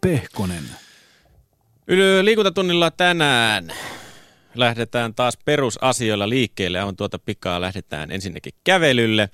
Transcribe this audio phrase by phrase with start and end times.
[0.00, 0.64] Pehkonen.
[2.22, 3.72] Liikuntatunnilla tänään
[4.54, 6.82] lähdetään taas perusasioilla liikkeelle.
[6.82, 9.30] On tuota pikaa lähdetään ensinnäkin kävelylle.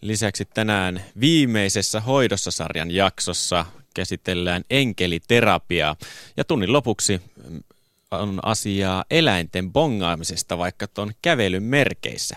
[0.00, 5.96] Lisäksi tänään viimeisessä hoidossa sarjan jaksossa käsitellään enkeliterapiaa.
[6.36, 7.20] Ja tunnin lopuksi
[8.10, 12.36] on asiaa eläinten bongaamisesta vaikka tuon kävelyn merkeissä.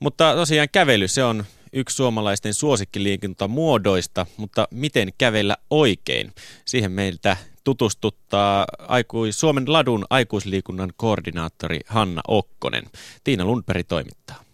[0.00, 6.32] Mutta tosiaan kävely se on yksi suomalaisten suosikkiliikuntamuodoista, mutta miten kävellä oikein?
[6.64, 12.84] Siihen meiltä tutustuttaa aikui, Suomen ladun aikuisliikunnan koordinaattori Hanna Okkonen.
[13.24, 14.44] Tiina Lundberg toimittaa.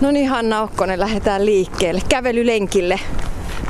[0.00, 2.02] No niin Hanna Okkonen, lähdetään liikkeelle.
[2.08, 3.00] Kävelylenkille.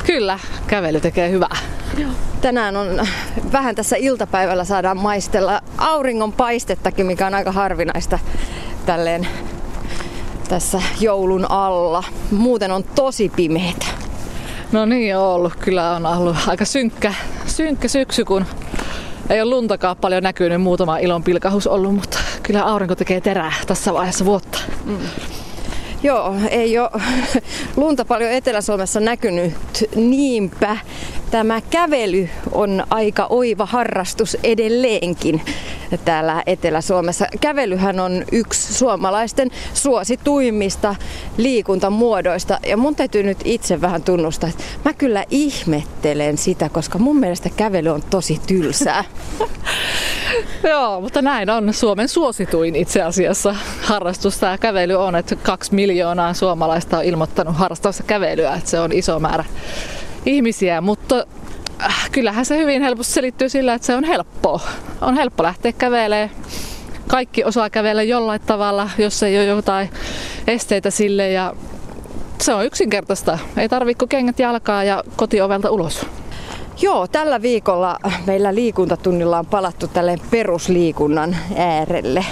[0.06, 1.56] Kyllä, kävely tekee hyvää.
[1.98, 2.10] Joo.
[2.40, 3.06] Tänään on
[3.52, 8.18] vähän tässä iltapäivällä saadaan maistella auringon paistettakin, mikä on aika harvinaista
[8.86, 9.28] tälleen
[10.48, 12.04] tässä joulun alla.
[12.30, 13.86] Muuten on tosi pimeitä.
[14.72, 15.52] No niin on ollut.
[15.56, 17.14] Kyllä on ollut aika synkkä,
[17.46, 18.44] synkkä syksy, kun
[19.30, 20.62] ei ole luntakaan paljon näkynyt.
[20.62, 24.58] Muutama ilon pilkahus ollut, mutta kyllä aurinko tekee terää tässä vaiheessa vuotta.
[24.84, 24.98] Mm.
[26.02, 26.90] Joo, ei ole
[27.76, 29.52] lunta paljon Etelä-Suomessa näkynyt,
[29.96, 30.76] niinpä
[31.30, 35.42] tämä kävely on aika oiva harrastus edelleenkin
[36.04, 37.26] täällä Etelä-Suomessa.
[37.40, 40.94] Kävelyhän on yksi suomalaisten suosituimmista
[41.36, 47.20] liikuntamuodoista ja mun täytyy nyt itse vähän tunnustaa, että mä kyllä ihmettelen sitä, koska mun
[47.20, 49.04] mielestä kävely on tosi tylsää.
[50.70, 54.38] Joo, mutta näin on Suomen suosituin itse asiassa harrastus.
[54.38, 59.20] Tämä kävely on, että kaksi miljoonaa suomalaista on ilmoittanut harrastavassa kävelyä, että se on iso
[59.20, 59.44] määrä
[60.26, 61.26] ihmisiä, mutta
[62.14, 64.60] kyllähän se hyvin helposti selittyy sillä, että se on helppoa.
[65.00, 66.30] On helppo lähteä kävelemään.
[67.08, 69.90] Kaikki osaa kävellä jollain tavalla, jos ei ole jotain
[70.46, 71.54] esteitä sille ja
[72.40, 73.38] se on yksinkertaista.
[73.56, 76.06] Ei tarvitse kengät jalkaa ja kotiovelta ulos.
[76.82, 82.24] Joo, tällä viikolla meillä liikuntatunnilla on palattu tälle perusliikunnan äärelle.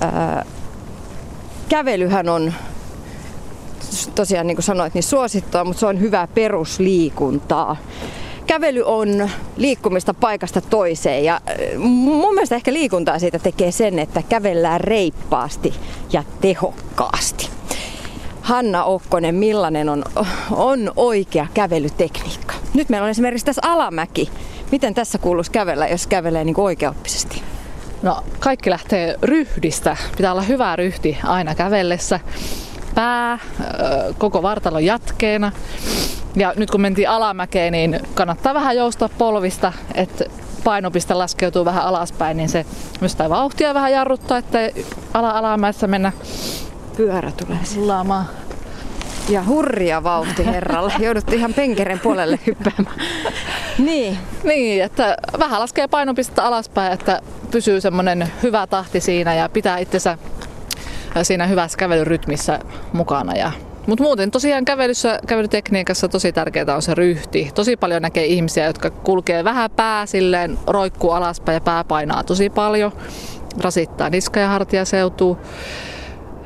[0.00, 0.44] Ää,
[1.68, 2.52] kävelyhän on
[4.14, 7.76] tosiaan niin kuin sanoit, niin suosittua, mutta se on hyvää perusliikuntaa.
[8.46, 11.40] Kävely on liikkumista paikasta toiseen ja
[11.78, 15.74] mun mielestä ehkä liikuntaa siitä tekee sen, että kävellään reippaasti
[16.12, 17.48] ja tehokkaasti.
[18.42, 20.04] Hanna Okkonen, millainen on,
[20.50, 22.54] on oikea kävelytekniikka?
[22.74, 24.30] Nyt meillä on esimerkiksi tässä alamäki.
[24.72, 27.42] Miten tässä kuuluisi kävellä, jos kävelee niin oikeaoppisesti?
[28.02, 29.96] No, kaikki lähtee ryhdistä.
[30.16, 32.20] Pitää olla hyvä ryhti aina kävellessä.
[32.94, 33.38] Pää,
[34.18, 35.52] koko vartalon jatkeena.
[36.36, 40.24] Ja nyt kun mentiin alamäkeen, niin kannattaa vähän joustaa polvista, että
[40.64, 42.66] painopiste laskeutuu vähän alaspäin, niin se
[43.00, 44.58] myös sitä vauhtia vähän jarruttaa, että
[45.14, 46.12] ala-alamäessä mennä
[46.96, 48.26] pyörä tulee laamaan.
[49.28, 50.92] Ja hurria vauhti herralle.
[51.04, 52.96] Joudut ihan penkeren puolelle hyppäämään.
[53.78, 54.18] niin.
[54.44, 57.20] Niin, että vähän laskee painopistettä alaspäin, että
[57.50, 60.18] pysyy semmoinen hyvä tahti siinä ja pitää itsensä
[61.22, 62.60] siinä hyvässä kävelyrytmissä
[62.92, 63.36] mukana.
[63.36, 63.52] Ja
[63.86, 67.50] mutta muuten tosiaan kävelyssä, kävelytekniikassa tosi tärkeää on se ryhti.
[67.54, 72.50] Tosi paljon näkee ihmisiä, jotka kulkee vähän pää silleen, roikkuu alaspäin ja pää painaa tosi
[72.50, 72.92] paljon.
[73.60, 75.38] Rasittaa niska ja hartia seutuu.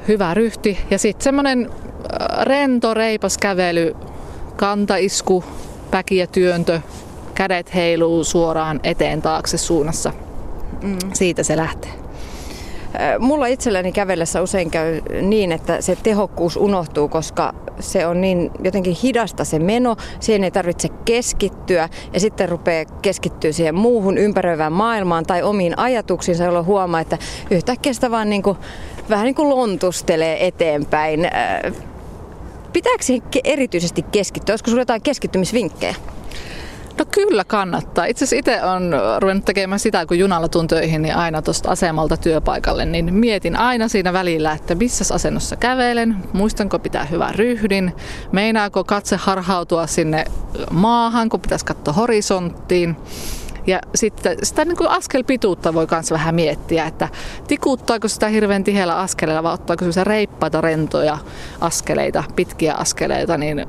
[0.09, 0.79] Hyvä ryhti.
[0.91, 1.71] Ja sitten semmoinen
[2.43, 3.97] rento, reipas kävely,
[4.57, 5.45] kantaisku,
[5.91, 6.81] päki ja työntö,
[7.35, 10.13] kädet heiluu suoraan eteen taakse suunnassa.
[10.83, 10.99] Mm.
[11.13, 11.91] Siitä se lähtee.
[13.19, 18.97] Mulla itselläni kävellessä usein käy niin, että se tehokkuus unohtuu, koska se on niin jotenkin
[19.03, 25.27] hidasta se meno, siihen ei tarvitse keskittyä ja sitten rupeaa keskittyä siihen muuhun ympäröivään maailmaan
[25.27, 27.19] tai omiin ajatuksiinsa, jolloin huomaa, että
[27.51, 28.59] yhtäkkiä sitä vaan niin kuin,
[29.11, 31.21] vähän niin kuin lontustelee eteenpäin.
[32.73, 34.53] Pitääkö siihen erityisesti keskittyä?
[34.53, 35.95] Olisiko sinulla jotain keskittymisvinkkejä?
[36.99, 38.05] No kyllä kannattaa.
[38.05, 42.17] Itse asiassa itse olen ruvennut tekemään sitä, kun junalla tuun töihin, niin aina tuosta asemalta
[42.17, 47.93] työpaikalle, niin mietin aina siinä välillä, että missä asennossa kävelen, muistanko pitää hyvän ryhdin,
[48.33, 50.25] meinaako katse harhautua sinne
[50.71, 52.97] maahan, kun pitäisi katsoa horisonttiin.
[53.67, 57.09] Ja sitten sitä niin kuin askelpituutta voi myös vähän miettiä, että
[57.49, 61.19] tikuttaako sitä hirveän tiheällä askeleella vai ottaako se reippaita, rentoja
[61.61, 63.67] askeleita, pitkiä askeleita, niin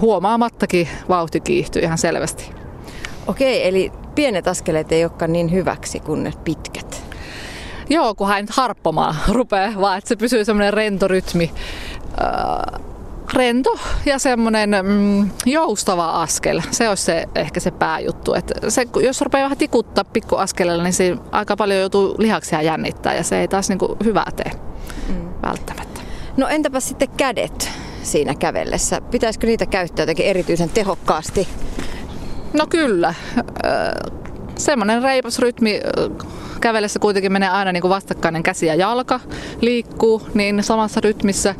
[0.00, 2.63] huomaamattakin vauhti kiihtyy ihan selvästi.
[3.26, 7.02] Okei, eli pienet askeleet ei olekaan niin hyväksi kuin ne pitkät.
[7.90, 11.50] Joo, kun hän harppomaan rupeaa, vaan että se pysyy semmoinen rentorytmi.
[12.20, 12.80] Öö,
[13.32, 16.62] rento ja semmoinen mm, joustava askel.
[16.70, 18.34] Se olisi se, ehkä se pääjuttu.
[18.34, 23.22] Et se, jos rupeaa vähän tikuttaa pikkuaskeleella, niin se aika paljon joutuu lihaksia jännittää ja
[23.22, 24.52] se ei taas niinku hyvää tee
[25.08, 25.28] mm.
[25.42, 26.00] välttämättä.
[26.36, 27.70] No entäpä sitten kädet
[28.02, 29.00] siinä kävellessä?
[29.00, 31.48] Pitäisikö niitä käyttää jotenkin erityisen tehokkaasti?
[32.54, 33.14] No kyllä.
[34.56, 35.80] Semmoinen reipas rytmi
[36.60, 39.20] kävellessä kuitenkin menee aina niin kuin vastakkainen käsi ja jalka
[39.60, 41.54] liikkuu, niin samassa rytmissä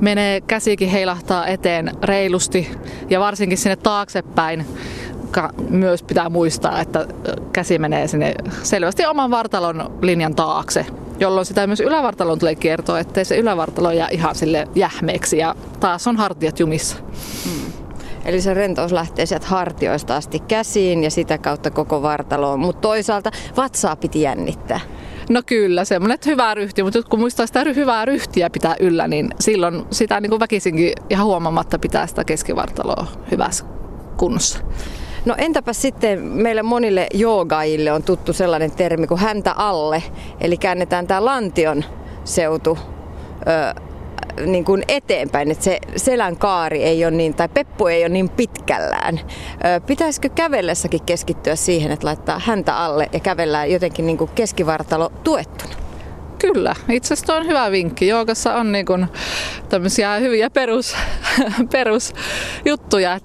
[0.00, 2.70] menee käsikin heilahtaa eteen reilusti
[3.10, 4.66] ja varsinkin sinne taaksepäin
[5.70, 7.06] myös pitää muistaa, että
[7.52, 10.86] käsi menee sinne selvästi oman vartalon linjan taakse,
[11.18, 16.06] jolloin sitä myös ylävartalon tulee kiertoa, ettei se ylävartalo jää ihan sille jähmeeksi ja taas
[16.06, 16.96] on hartiat jumissa.
[17.44, 17.63] Hmm.
[18.24, 23.30] Eli se rentous lähtee sieltä hartioista asti käsiin ja sitä kautta koko vartaloon, mutta toisaalta
[23.56, 24.80] vatsaa piti jännittää.
[25.30, 29.84] No kyllä, semmoinen hyvä ryhti, mutta kun muistaa sitä hyvää ryhtiä pitää yllä, niin silloin
[29.90, 33.64] sitä niin kuin väkisinkin ihan huomaamatta pitää sitä keskivartaloa hyvässä
[34.16, 34.58] kunnossa.
[35.24, 40.02] No entäpä sitten meille monille joogaajille on tuttu sellainen termi kuin häntä alle,
[40.40, 41.84] eli käännetään tämä lantion
[42.24, 42.78] seutu
[43.76, 43.80] ö,
[44.46, 48.28] niin kuin eteenpäin, että se selän kaari ei ole niin, tai peppu ei ole niin
[48.28, 49.20] pitkällään.
[49.86, 55.74] Pitäisikö kävellessäkin keskittyä siihen, että laittaa häntä alle ja kävellään jotenkin niin kuin keskivartalo tuettuna?
[56.38, 58.08] Kyllä, itse asiassa on hyvä vinkki.
[58.08, 59.06] Joogassa on niin kuin
[59.68, 60.96] tämmöisiä hyviä perus,
[61.72, 63.20] perusjuttuja,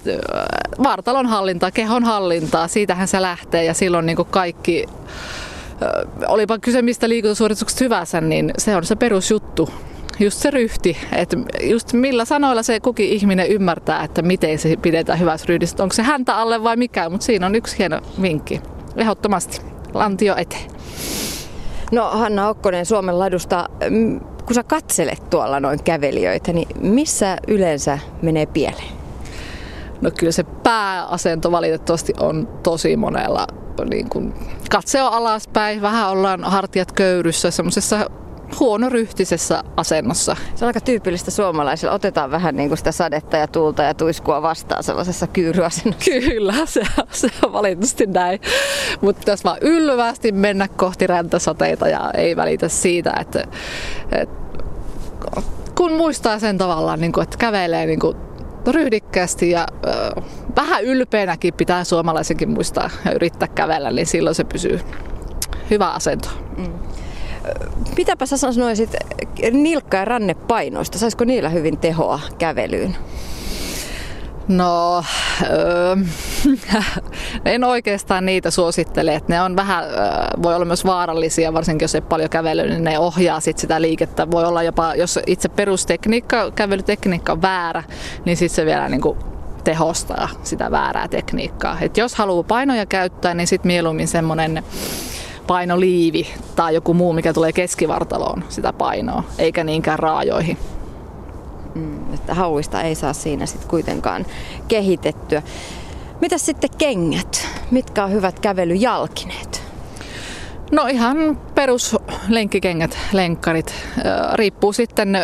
[0.83, 4.85] vartalon hallintaa, kehon hallintaa, siitähän se lähtee ja silloin niin kuin kaikki
[6.27, 9.69] olipa kyse mistä liikuntasuorituksesta hyvänsä, niin se on se perusjuttu.
[10.19, 15.19] Just se ryhti, että just millä sanoilla se kukin ihminen ymmärtää, että miten se pidetään
[15.19, 15.83] hyvässä ryhdissä.
[15.83, 18.61] Onko se häntä alle vai mikä, mutta siinä on yksi hieno vinkki.
[18.95, 19.61] Ehdottomasti.
[19.93, 20.71] Lantio eteen.
[21.91, 23.69] No Hanna Okkonen Suomen ladusta,
[24.45, 28.93] kun sä katselet tuolla noin kävelijöitä, niin missä yleensä menee pieleen?
[30.01, 33.47] No kyllä se pääasento valitettavasti on tosi monella
[33.89, 34.33] niin kun
[34.71, 38.09] katse on alaspäin, vähän ollaan hartiat köyryssä, semmoisessa
[38.59, 40.35] huonoryhtisessä asennossa.
[40.55, 41.93] Se on aika tyypillistä suomalaisilla.
[41.93, 46.11] Otetaan vähän niin kuin sitä sadetta ja tuulta ja tuiskua vastaan sellaisessa kyyryasennossa.
[46.11, 46.81] Kyllä, se,
[47.11, 48.41] se on valitettavasti näin.
[49.01, 53.47] Mutta pitäisi vaan ylvästi mennä kohti räntäsateita ja ei välitä siitä, että,
[54.11, 54.63] että
[55.77, 58.17] kun muistaa sen tavallaan, niin kuin, että kävelee niin kuin
[58.67, 60.23] ryhdikkäästi ja äh,
[60.55, 64.79] vähän ylpeänäkin pitää suomalaisenkin muistaa ja yrittää kävellä, niin silloin se pysyy
[65.69, 66.29] hyvä asento.
[66.57, 66.73] Mm.
[67.97, 68.95] Mitäpä sä sanoisit
[69.51, 70.99] nilkka- ja rannepainoista?
[70.99, 72.95] Saisiko niillä hyvin tehoa kävelyyn?
[74.47, 75.03] No,
[75.49, 75.95] öö,
[77.45, 79.21] en oikeastaan niitä suosittele.
[79.27, 79.83] Ne on vähän,
[80.43, 84.31] voi olla myös vaarallisia, varsinkin jos ei paljon kävely, niin ne ohjaa sit sitä liikettä.
[84.31, 87.83] Voi olla jopa, jos itse perustekniikka, kävelytekniikka on väärä,
[88.25, 89.17] niin sitten se vielä niin kuin
[89.63, 91.77] tehostaa sitä väärää tekniikkaa.
[91.81, 94.63] Et jos haluaa painoja käyttää, niin sitten mieluummin semmoinen
[95.49, 100.57] painoliivi tai joku muu, mikä tulee keskivartaloon sitä painoa, eikä niinkään raajoihin.
[101.75, 104.25] Mm, että hauista ei saa siinä sitten kuitenkaan
[104.67, 105.41] kehitettyä.
[106.21, 107.47] Mitä sitten kengät?
[107.71, 109.63] Mitkä on hyvät kävelyjalkineet?
[110.71, 113.73] No ihan peruslenkkikengät, lenkkarit.
[114.33, 115.17] Riippuu sitten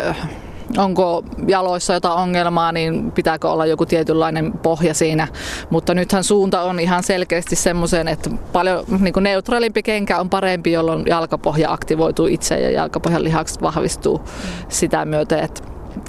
[0.78, 5.28] onko jaloissa jotain ongelmaa, niin pitääkö olla joku tietynlainen pohja siinä.
[5.70, 10.72] Mutta nythän suunta on ihan selkeästi semmoisen, että paljon niin kuin neutraalimpi kenkä on parempi,
[10.72, 14.20] jolloin jalkapohja aktivoituu itse ja jalkapohjan lihakset vahvistuu
[14.68, 15.62] sitä myöten, että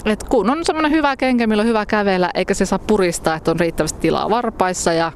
[0.05, 3.51] et kun on semmoinen hyvä kenkä, millä on hyvä kävellä, eikä se saa puristaa, että
[3.51, 5.11] on riittävästi tilaa varpaissa ja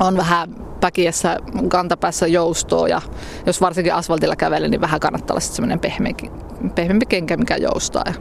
[0.00, 1.36] on vähän päkiessä
[1.68, 3.00] kantapäässä joustoa ja
[3.46, 6.30] jos varsinkin asfaltilla kävelee, niin vähän kannattaa olla semmoinen pehmeäkin
[6.74, 8.04] pehmeämpi kenkä, mikä joustaa.
[8.06, 8.14] Ja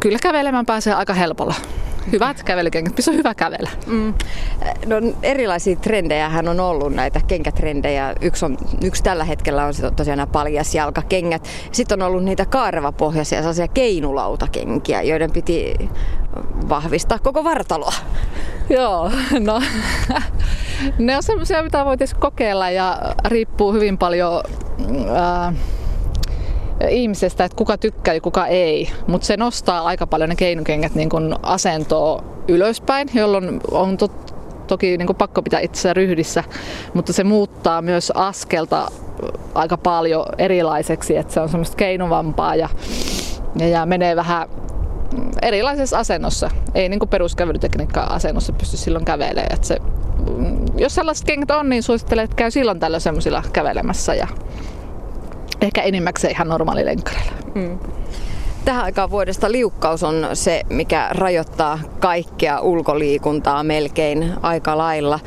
[0.00, 1.54] kyllä kävelemään pääsee aika helpolla.
[2.12, 3.70] Hyvät kävelykengät, missä on hyvä kävellä.
[3.86, 4.14] Mm.
[4.86, 8.14] No, erilaisia trendejä hän on ollut näitä kenkätrendejä.
[8.20, 11.48] Yksi, on, yksi tällä hetkellä on tosiaan nämä paljasjalkakengät.
[11.72, 15.74] Sitten on ollut niitä kaarvapohjaisia sellaisia keinulautakenkiä, joiden piti
[16.68, 17.94] vahvistaa koko vartaloa.
[18.70, 19.62] Joo, no
[20.98, 24.42] ne on semmoisia, mitä voitaisiin kokeilla ja riippuu hyvin paljon
[25.16, 25.54] äh,
[26.88, 28.90] ihmisestä, että kuka tykkää ja kuka ei.
[29.06, 34.34] Mutta se nostaa aika paljon ne keinukengät niin kun asentoa ylöspäin, jolloin on tot,
[34.66, 36.44] toki niin pakko pitää itse ryhdissä,
[36.94, 38.90] mutta se muuttaa myös askelta
[39.54, 42.68] aika paljon erilaiseksi, että se on semmoista keinuvampaa ja,
[43.56, 44.48] ja, ja menee vähän
[45.42, 46.50] erilaisessa asennossa.
[46.74, 49.52] Ei niin peruskävelytekniikka asennossa pysty silloin kävelemään.
[49.54, 49.76] Että se,
[50.76, 54.28] jos sellaiset kengät on, niin suosittelen, että käy silloin tällä semmoisilla kävelemässä ja
[55.60, 57.32] ehkä enimmäkseen ihan normaali lenkkareilla.
[57.54, 57.78] Mm.
[58.64, 65.20] Tähän aikaan vuodesta liukkaus on se, mikä rajoittaa kaikkea ulkoliikuntaa melkein aika lailla.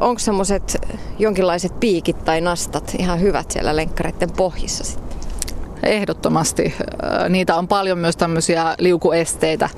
[0.00, 0.78] Onko semmoiset
[1.18, 5.10] jonkinlaiset piikit tai nastat ihan hyvät siellä lenkkareiden pohjissa sitten?
[5.82, 6.74] Ehdottomasti.
[7.28, 9.68] Niitä on paljon myös tämmöisiä liukuesteitä,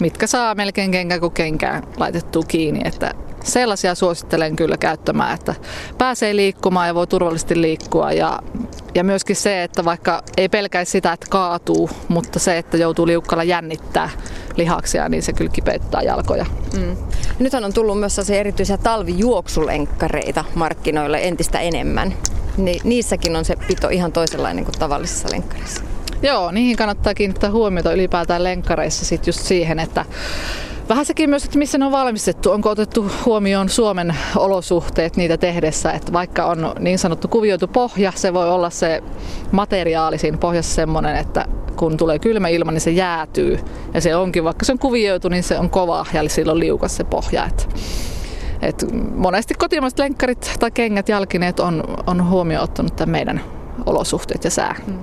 [0.00, 2.80] mitkä saa melkein kenkä kuin kenkään laitettu kiinni.
[2.84, 3.14] Että
[3.44, 5.54] sellaisia suosittelen kyllä käyttämään, että
[5.98, 8.12] pääsee liikkumaan ja voi turvallisesti liikkua.
[8.12, 8.42] Ja,
[8.98, 13.44] ja myöskin se, että vaikka ei pelkäisi sitä, että kaatuu, mutta se, että joutuu liukkalla
[13.44, 14.10] jännittää
[14.56, 16.46] lihaksia, niin se kyllä kipeyttää jalkoja.
[16.76, 16.96] Mm.
[17.38, 22.14] Nythän on tullut myös erityisiä talvijuoksulenkkareita markkinoille entistä enemmän.
[22.56, 25.82] Ni, niissäkin on se pito ihan toisenlainen kuin tavallisissa lenkkareissa.
[26.22, 30.04] Joo, niihin kannattaa kiinnittää huomiota ylipäätään lenkkareissa sit just siihen, että
[30.88, 32.50] Vähän sekin myös, että missä ne on valmistettu.
[32.50, 38.34] Onko otettu huomioon Suomen olosuhteet niitä tehdessä, että vaikka on niin sanottu kuvioitu pohja, se
[38.34, 39.02] voi olla se
[39.52, 41.44] materiaali siinä pohjassa semmoinen, että
[41.76, 43.58] kun tulee kylmä ilma, niin se jäätyy.
[43.94, 47.04] Ja se onkin, vaikka se on kuvioitu, niin se on kova ja silloin liukas se
[47.04, 47.46] pohja.
[47.46, 47.64] Että
[48.62, 53.40] et monesti kotimaiset lenkkarit tai kengät, jalkineet on, on huomioon ottanut tämän meidän
[53.86, 54.76] olosuhteet ja sää.
[54.86, 54.98] Hmm.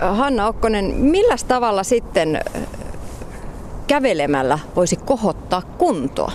[0.00, 2.40] Hanna Okkonen, millä tavalla sitten
[3.88, 6.32] kävelemällä voisi kohottaa kuntoa?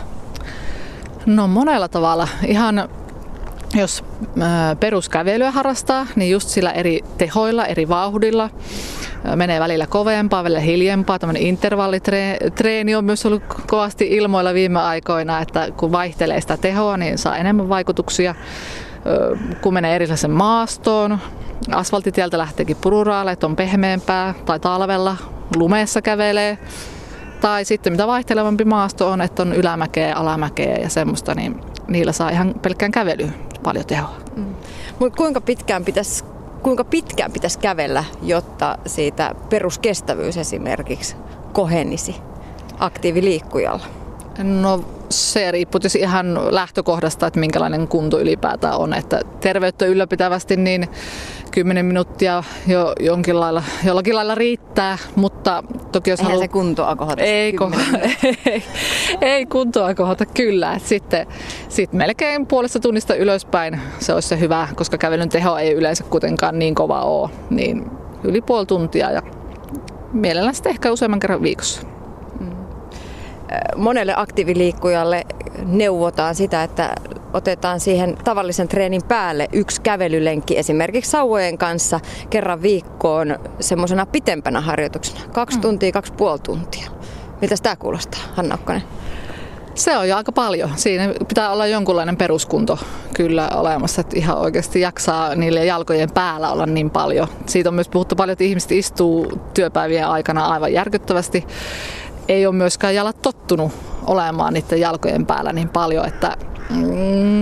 [1.25, 2.27] No monella tavalla.
[2.47, 2.89] Ihan
[3.75, 4.03] jos
[4.79, 8.49] peruskävelyä harrastaa, niin just sillä eri tehoilla, eri vauhdilla.
[9.35, 11.19] Menee välillä kovempaa, välillä hiljempaa.
[11.19, 17.17] Tämmöinen intervallitreeni on myös ollut kovasti ilmoilla viime aikoina, että kun vaihtelee sitä tehoa, niin
[17.17, 18.35] saa enemmän vaikutuksia.
[19.61, 21.19] Kun menee erilaisen maastoon,
[21.71, 25.17] asfaltitieltä lähteekin pururaaleet, on pehmeämpää, tai talvella
[25.55, 26.57] lumeessa kävelee,
[27.43, 32.29] tai sitten mitä vaihtelevampi maasto on, että on ylämäkeä, alamäkeä ja semmoista, niin niillä saa
[32.29, 33.29] ihan pelkkään kävely
[33.63, 34.15] paljon tehoa.
[34.35, 34.55] Mm.
[34.99, 36.23] Mutta kuinka pitkään pitäisi
[36.61, 41.15] kuinka pitkään pitäisi kävellä, jotta siitä peruskestävyys esimerkiksi
[41.53, 42.15] kohenisi
[42.79, 43.85] aktiiviliikkujalla?
[44.43, 48.93] No se riippuu ihan lähtökohdasta, että minkälainen kunto ylipäätään on.
[48.93, 50.87] Että terveyttä ylläpitävästi niin
[51.51, 56.41] 10 minuuttia jo jonkin lailla, jollakin lailla riittää, mutta toki jos Eihän halu...
[56.41, 57.23] se kuntoa kohota.
[57.23, 57.71] Ei, ko...
[58.45, 58.63] ei,
[59.21, 60.79] ei kuntoa kohota, kyllä.
[60.79, 61.27] Sitten
[61.69, 66.59] sit melkein puolesta tunnista ylöspäin se olisi se hyvä, koska kävelyn teho ei yleensä kuitenkaan
[66.59, 67.29] niin kova ole.
[67.49, 67.91] Niin
[68.23, 69.21] yli puoli tuntia ja
[70.13, 71.92] mielellään sitten ehkä useamman kerran viikossa
[73.75, 75.23] monelle aktiiviliikkujalle
[75.65, 76.95] neuvotaan sitä, että
[77.33, 85.19] otetaan siihen tavallisen treenin päälle yksi kävelylenkki esimerkiksi sauvojen kanssa kerran viikkoon semmoisena pitempänä harjoituksena.
[85.31, 85.61] Kaksi mm.
[85.61, 86.91] tuntia, kaksi puoli tuntia.
[87.41, 88.83] Miltä tämä kuulostaa, Hanna Okkanen?
[89.75, 90.69] Se on jo aika paljon.
[90.75, 92.79] Siinä pitää olla jonkunlainen peruskunto
[93.13, 97.27] kyllä olemassa, että ihan oikeasti jaksaa niille jalkojen päällä olla niin paljon.
[97.45, 101.47] Siitä on myös puhuttu paljon, että ihmiset istuu työpäivien aikana aivan järkyttävästi
[102.27, 103.71] ei ole myöskään jalat tottunut
[104.07, 106.37] olemaan niiden jalkojen päällä niin paljon, että
[106.69, 107.41] mm,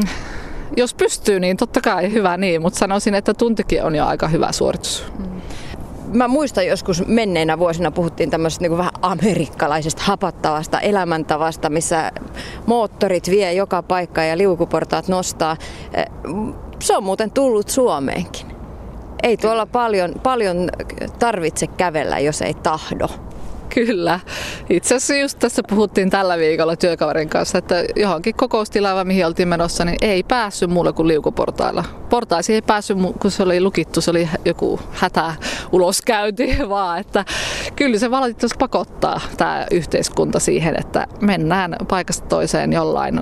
[0.78, 4.52] jos pystyy, niin totta kai hyvä niin, mutta sanoisin, että tuntikin on jo aika hyvä
[4.52, 5.06] suoritus.
[5.20, 5.32] Mm.
[6.14, 12.12] Mä muistan joskus menneinä vuosina puhuttiin tämmöisestä niin vähän amerikkalaisesta hapattavasta elämäntavasta, missä
[12.66, 15.58] moottorit vie joka paikkaan ja liukuportaat nostaa.
[15.94, 16.06] Eh,
[16.80, 18.46] se on muuten tullut Suomeenkin.
[19.24, 20.70] Ei tuolla paljon, paljon
[21.20, 23.08] tarvitse kävellä, jos ei tahdo.
[23.74, 24.20] Kyllä.
[24.70, 29.86] Itse asiassa just tässä puhuttiin tällä viikolla työkaverin kanssa, että johonkin kokoustilaan, mihin oltiin menossa,
[29.86, 31.84] niin ei päässyt muulle kuin liukuportailla.
[32.10, 35.34] Portaisiin ei päässyt, kun se oli lukittu, se oli joku hätä
[35.72, 37.26] uloskäynti, vaan että
[37.76, 43.22] kyllä se valitettavasti pakottaa tämä yhteiskunta siihen, että mennään paikasta toiseen jollain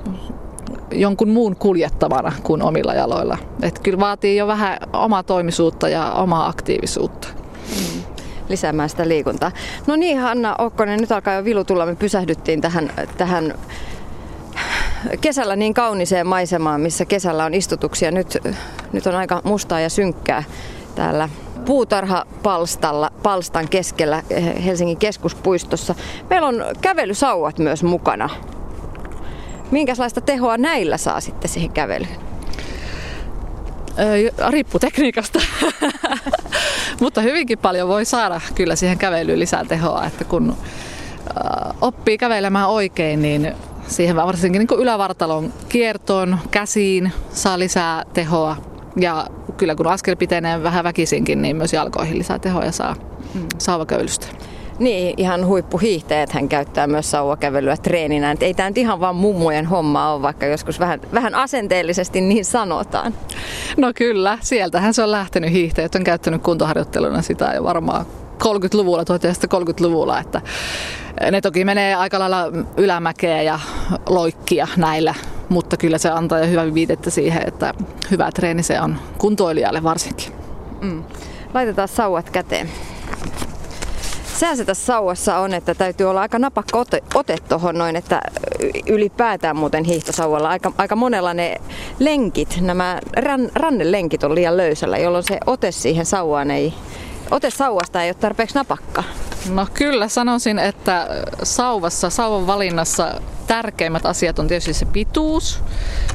[0.92, 3.38] jonkun muun kuljettavana kuin omilla jaloilla.
[3.62, 7.28] Et kyllä vaatii jo vähän omaa toimisuutta ja omaa aktiivisuutta.
[7.76, 8.19] Mm
[8.50, 9.52] lisäämään sitä liikuntaa.
[9.88, 11.86] No niin, Hanna Okkonen, nyt alkaa jo vilu tulla.
[11.86, 13.54] Me pysähdyttiin tähän, tähän
[15.22, 18.12] kesällä niin kauniseen maisemaan, missä kesällä on istutuksia.
[18.12, 18.38] Nyt,
[18.94, 20.44] nyt on aika mustaa ja synkkää
[20.96, 21.30] täällä
[21.66, 24.24] puutarhapalstalla, palstan keskellä
[24.66, 25.96] Helsingin keskuspuistossa.
[26.30, 28.30] Meillä on kävelysauvat myös mukana.
[29.72, 32.29] Minkälaista tehoa näillä saa sitten siihen kävelyyn?
[34.50, 35.40] Riippuu tekniikasta.
[37.02, 40.58] Mutta hyvinkin paljon voi saada kyllä siihen kävelyyn lisää tehoa, että kun
[41.82, 43.54] oppii kävelemään oikein, niin
[43.88, 48.56] siihen varsinkin niin ylävartalon kiertoon, käsiin saa lisää tehoa.
[48.96, 49.28] Ja
[49.58, 52.96] kyllä kun askel pitenee vähän väkisinkin, niin myös jalkoihin lisää tehoa saa
[53.34, 53.48] mm.
[53.58, 54.28] saavaköilystä.
[54.80, 58.32] Niin, ihan huippuhiihtäjät hän käyttää myös sauvakävelyä treeninä.
[58.32, 62.46] Et ei tämä nyt ihan vaan mummojen homma ole, vaikka joskus vähän, vähän asenteellisesti niin
[62.46, 63.14] sanotaan.
[63.78, 68.06] No kyllä, sieltähän se on lähtenyt hiihtäjät on käyttänyt kuntoharjoitteluna sitä jo varmaan
[68.44, 70.42] 30-luvulla, 1930-luvulla, että
[71.32, 72.38] ne toki menee aika lailla
[72.78, 73.60] ylämäkeä ja
[74.10, 75.16] loikkia näillä,
[75.50, 77.74] mutta kyllä se antaa jo hyvää viitettä siihen, että
[78.12, 80.34] hyvä treeni se on kuntoilijalle varsinkin.
[80.82, 81.04] Mm.
[81.54, 82.70] Laitetaan sauvat käteen.
[84.40, 88.22] Sehän se tässä sauvassa on, että täytyy olla aika napakka ote, ote tuohon noin, että
[88.88, 91.56] ylipäätään muuten hiihtosauvalla aika, aika monella ne
[92.00, 96.74] lenkit, nämä ran, rannelenkit on liian löysällä, jolloin se ote siihen sauvaan ei,
[97.32, 99.04] ote sauvasta ei ole tarpeeksi napakka.
[99.50, 101.08] No kyllä sanoisin, että
[101.44, 105.64] sauvassa, sauvan valinnassa tärkeimmät asiat on tietysti se pituus,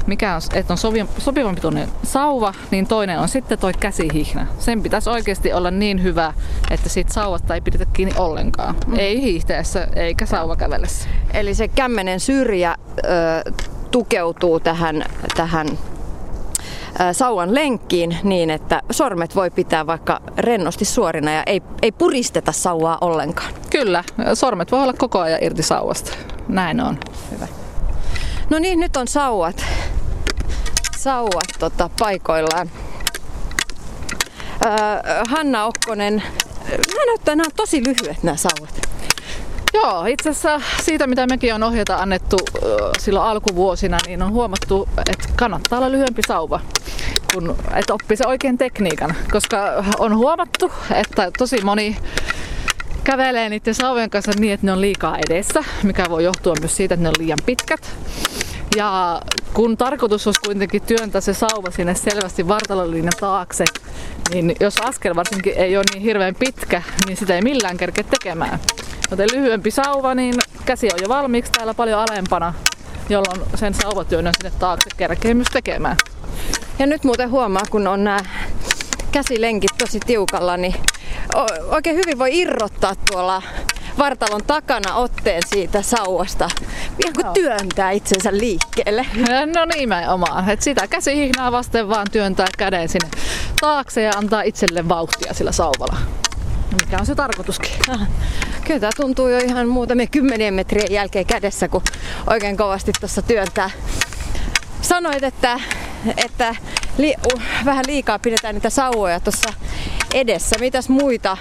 [0.07, 4.47] mikä on, että on sovi, sopivan pituinen sauva, niin toinen on sitten toi käsihihna.
[4.59, 6.33] Sen pitäisi oikeasti olla niin hyvä,
[6.71, 8.75] että siitä sauvasta ei pidetä kiinni ollenkaan.
[8.87, 8.99] Mm.
[8.99, 11.09] Ei hiihteessä eikä sauvakävellessä.
[11.35, 13.53] Eli se kämmenen syrjä ö,
[13.91, 15.05] tukeutuu tähän,
[15.37, 15.69] tähän
[17.13, 22.99] sauvan lenkkiin niin, että sormet voi pitää vaikka rennosti suorina ja ei, ei puristeta sauvaa
[23.01, 23.53] ollenkaan.
[23.71, 26.11] Kyllä, sormet voi olla koko ajan irti sauvasta.
[26.49, 26.99] Näin on.
[27.31, 27.47] Hyvä.
[28.51, 29.65] No niin, nyt on sauvat,
[30.99, 32.71] sauvat tota, paikoillaan.
[34.65, 34.73] Öö,
[35.29, 36.23] Hanna Okkonen,
[36.69, 38.89] nämä näyttää, nämä on tosi lyhyet nämä sauvat.
[39.75, 42.37] Joo, itse asiassa siitä mitä mekin on ohjata annettu
[42.99, 46.61] silloin alkuvuosina, niin on huomattu, että kannattaa olla lyhyempi sauva,
[47.33, 49.15] kun et oppii se oikein tekniikan.
[49.31, 51.97] Koska on huomattu, että tosi moni
[53.05, 56.95] kävelee niiden sauvojen kanssa niin, että ne on liikaa edessä, mikä voi johtua myös siitä,
[56.95, 57.97] että ne on liian pitkät.
[58.77, 59.21] Ja
[59.55, 63.65] kun tarkoitus olisi kuitenkin työntää se sauva sinne selvästi vartalolinjan taakse,
[64.33, 68.59] niin jos askel varsinkin ei ole niin hirveän pitkä, niin sitä ei millään kerkeä tekemään.
[69.11, 72.55] Joten lyhyempi sauva, niin käsi on jo valmiiksi täällä paljon alempana,
[73.09, 75.97] jolloin sen sauvatyön sinne taakse kerkee myös tekemään.
[76.79, 78.19] Ja nyt muuten huomaa, kun on nämä
[79.13, 80.75] käsilenkit tosi tiukalla, niin
[81.71, 83.43] oikein hyvin voi irrottaa tuolla
[83.99, 86.49] vartalon takana otteen siitä sauvasta.
[87.05, 89.07] Ihan kuin työntää itsensä liikkeelle.
[89.55, 90.51] No nimenomaan.
[90.51, 93.09] Et sitä käsihihnaa vasten vaan työntää käden sinne
[93.61, 95.97] taakse ja antaa itselle vauhtia sillä sauvalla.
[96.81, 97.73] Mikä on se tarkoituskin.
[98.65, 101.83] Kyllä tämä tuntuu jo ihan muutamia kymmenien metrien jälkeen kädessä, kun
[102.27, 103.71] oikein kovasti tuossa työntää.
[104.85, 105.61] Sanoit, että,
[106.17, 106.55] että
[106.99, 109.53] li, uh, vähän liikaa pidetään niitä sauvoja tuossa
[110.15, 110.57] edessä.
[110.61, 111.37] Mitäs muita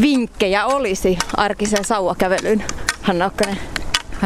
[0.00, 2.64] vinkkejä olisi arkiseen sauvakävelyyn,
[3.02, 3.58] Hanna Okkanen?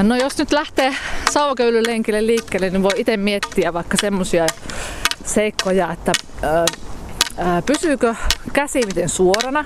[0.03, 0.95] No jos nyt lähtee
[1.31, 4.47] sauvakävelylenkille liikkeelle, niin voi itse miettiä vaikka semmoisia
[5.25, 8.15] seikkoja, että ää, pysyykö
[8.53, 9.65] käsi miten suorana,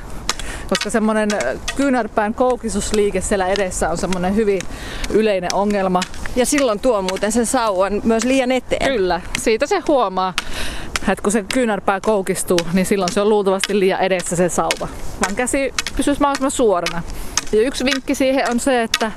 [0.69, 1.29] koska semmoinen
[1.77, 4.61] kyynärpään koukistusliike siellä edessä on semmoinen hyvin
[5.11, 6.01] yleinen ongelma.
[6.37, 8.93] Ja silloin tuo muuten sen sauvan myös liian eteen.
[8.93, 10.35] Kyllä, siitä se huomaa
[11.09, 14.89] että kun se kyynärpää koukistuu, niin silloin se on luultavasti liian edessä se sauva.
[15.21, 17.03] Vaan käsi pysyisi mahdollisimman suorana.
[17.53, 19.13] Ja yksi vinkki siihen on se, että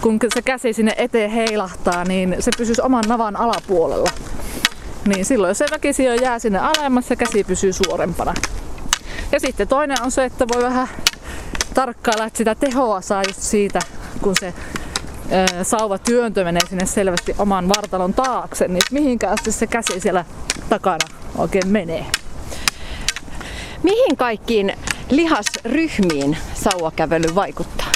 [0.00, 4.10] kun se käsi sinne eteen heilahtaa, niin se pysyisi oman navan alapuolella.
[5.06, 8.34] Niin silloin se väkisi jo jää sinne alemmas ja käsi pysyy suorempana.
[9.32, 10.88] Ja sitten toinen on se, että voi vähän
[11.74, 13.78] tarkkailla, että sitä tehoa saa just siitä,
[14.22, 14.54] kun se
[15.62, 20.24] sauva työntö menee sinne selvästi oman vartalon taakse, niin mihinkä asti se käsi siellä
[20.68, 22.06] takana oikein menee.
[23.82, 24.76] Mihin kaikkiin
[25.10, 27.92] lihasryhmiin sauvakävely vaikuttaa?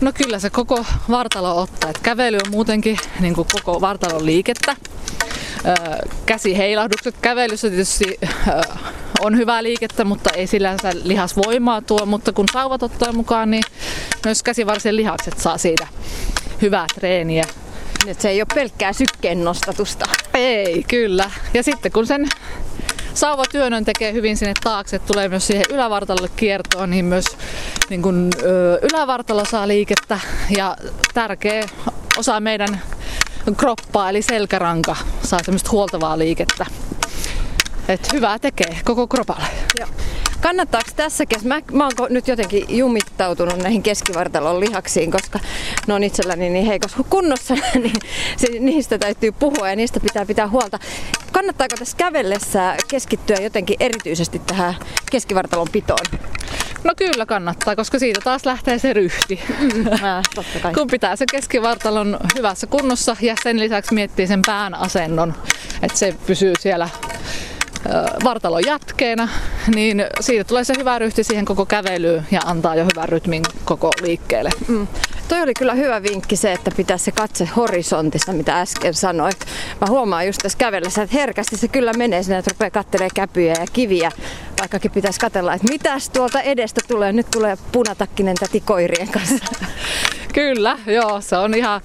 [0.00, 1.90] No kyllä se koko vartalo ottaa.
[1.90, 4.76] Et kävely on muutenkin niin kuin koko vartalon liikettä.
[6.26, 8.20] Käsiheilahdukset kävelyssä tietysti
[9.20, 13.62] on hyvää liikettä, mutta ei sillä lihasvoimaa tuo, mutta kun sauvat ottaa mukaan, niin
[14.24, 15.86] myös käsivarsien lihakset saa siitä
[16.62, 17.44] hyvää treeniä.
[18.06, 20.04] Nyt se ei ole pelkkää sykkeen nostatusta.
[20.34, 21.30] Ei, kyllä.
[21.54, 22.28] Ja sitten kun sen
[23.14, 27.24] sauvatyönön tekee hyvin sinne taakse, tulee myös siihen ylävartalolle kiertoon, niin myös
[27.90, 30.20] niin kun, ö, ylävartalo saa liikettä
[30.56, 30.76] ja
[31.14, 31.64] tärkeä
[32.18, 32.82] osa meidän
[33.56, 36.66] kroppaa eli selkäranka saa semmoista huoltavaa liikettä.
[37.88, 39.46] Et hyvää tekee koko kropalle.
[39.78, 39.88] Joo.
[40.40, 41.44] Kannattaako tässä kes...
[41.44, 45.38] Mä, mä oon nyt jotenkin jumittautunut näihin keskivartalon lihaksiin, koska
[45.86, 47.96] ne on itselläni niin heikossa kunnossa, niin
[48.36, 50.78] se, niistä täytyy puhua ja niistä pitää pitää huolta.
[51.32, 54.74] Kannattaako tässä kävellessä keskittyä jotenkin erityisesti tähän
[55.10, 56.06] keskivartalon pitoon?
[56.84, 59.40] No kyllä kannattaa, koska siitä taas lähtee se ryhti.
[59.92, 60.74] Äh, totta kai.
[60.74, 65.34] Kun pitää se keskivartalon hyvässä kunnossa ja sen lisäksi miettii sen pään asennon,
[65.82, 66.88] että se pysyy siellä
[68.24, 69.28] vartalon jatkeena,
[69.74, 73.90] niin siitä tulee se hyvä ryhti siihen koko kävelyyn ja antaa jo hyvän rytmin koko
[74.02, 74.50] liikkeelle.
[74.68, 74.86] Mm.
[75.28, 79.36] Toi oli kyllä hyvä vinkki se, että pitää se katse horisontissa, mitä äsken sanoit.
[79.80, 83.54] Mä huomaan just tässä kävellessä, että herkästi se kyllä menee sinne, että rupeaa kattelee käpyjä
[83.60, 84.10] ja kiviä.
[84.60, 87.12] Vaikkakin pitäisi katella, että mitäs tuolta edestä tulee.
[87.12, 89.44] Nyt tulee punatakkinen täti koirien kanssa.
[90.32, 91.80] Kyllä, joo, se on ihan,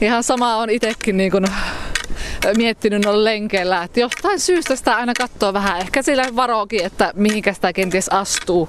[0.00, 1.46] ihan sama on itsekin niin kun
[2.54, 5.80] miettinyt noilla lenkeillä, että jostain syystä sitä aina katsoo vähän.
[5.80, 8.68] Ehkä sillä varoakin, että mihinkä sitä kenties astuu.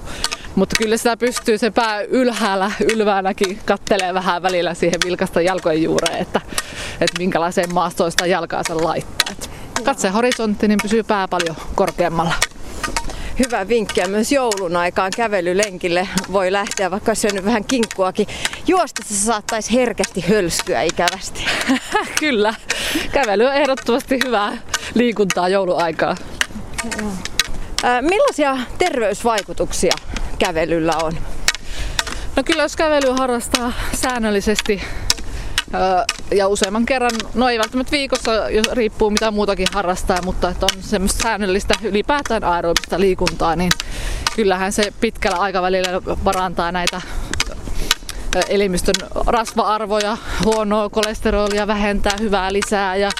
[0.54, 6.18] Mutta kyllä sitä pystyy se pää ylhäällä, ylväänäkin kattelee vähän välillä siihen vilkasta jalkojen juureen,
[6.18, 6.40] että,
[6.92, 9.34] että minkälaiseen maastoon sitä jalkaansa laittaa.
[9.84, 12.34] Katse horisontti, niin pysyy pää paljon korkeammalla
[13.38, 18.26] hyvä vinkki ja myös joulun aikaan kävelylenkille voi lähteä, vaikka olisi syönyt vähän kinkkuakin.
[18.66, 21.44] Juostessa se saattaisi herkästi hölskyä ikävästi.
[22.20, 22.54] Kyllä,
[23.12, 24.58] kävely on ehdottomasti hyvää
[24.94, 26.16] liikuntaa jouluaikaa.
[28.00, 29.94] Millaisia terveysvaikutuksia
[30.38, 31.12] kävelyllä on?
[32.36, 34.82] No kyllä jos kävely harrastaa säännöllisesti
[36.34, 40.82] ja useamman kerran, no ei välttämättä viikossa, jos riippuu mitä muutakin harrastaa, mutta että on
[40.82, 43.72] semmoista säännöllistä ylipäätään aerobista liikuntaa, niin
[44.36, 45.88] kyllähän se pitkällä aikavälillä
[46.24, 47.00] parantaa näitä
[48.48, 48.94] elimistön
[49.26, 53.10] rasva-arvoja, huonoa kolesterolia vähentää, hyvää lisää ja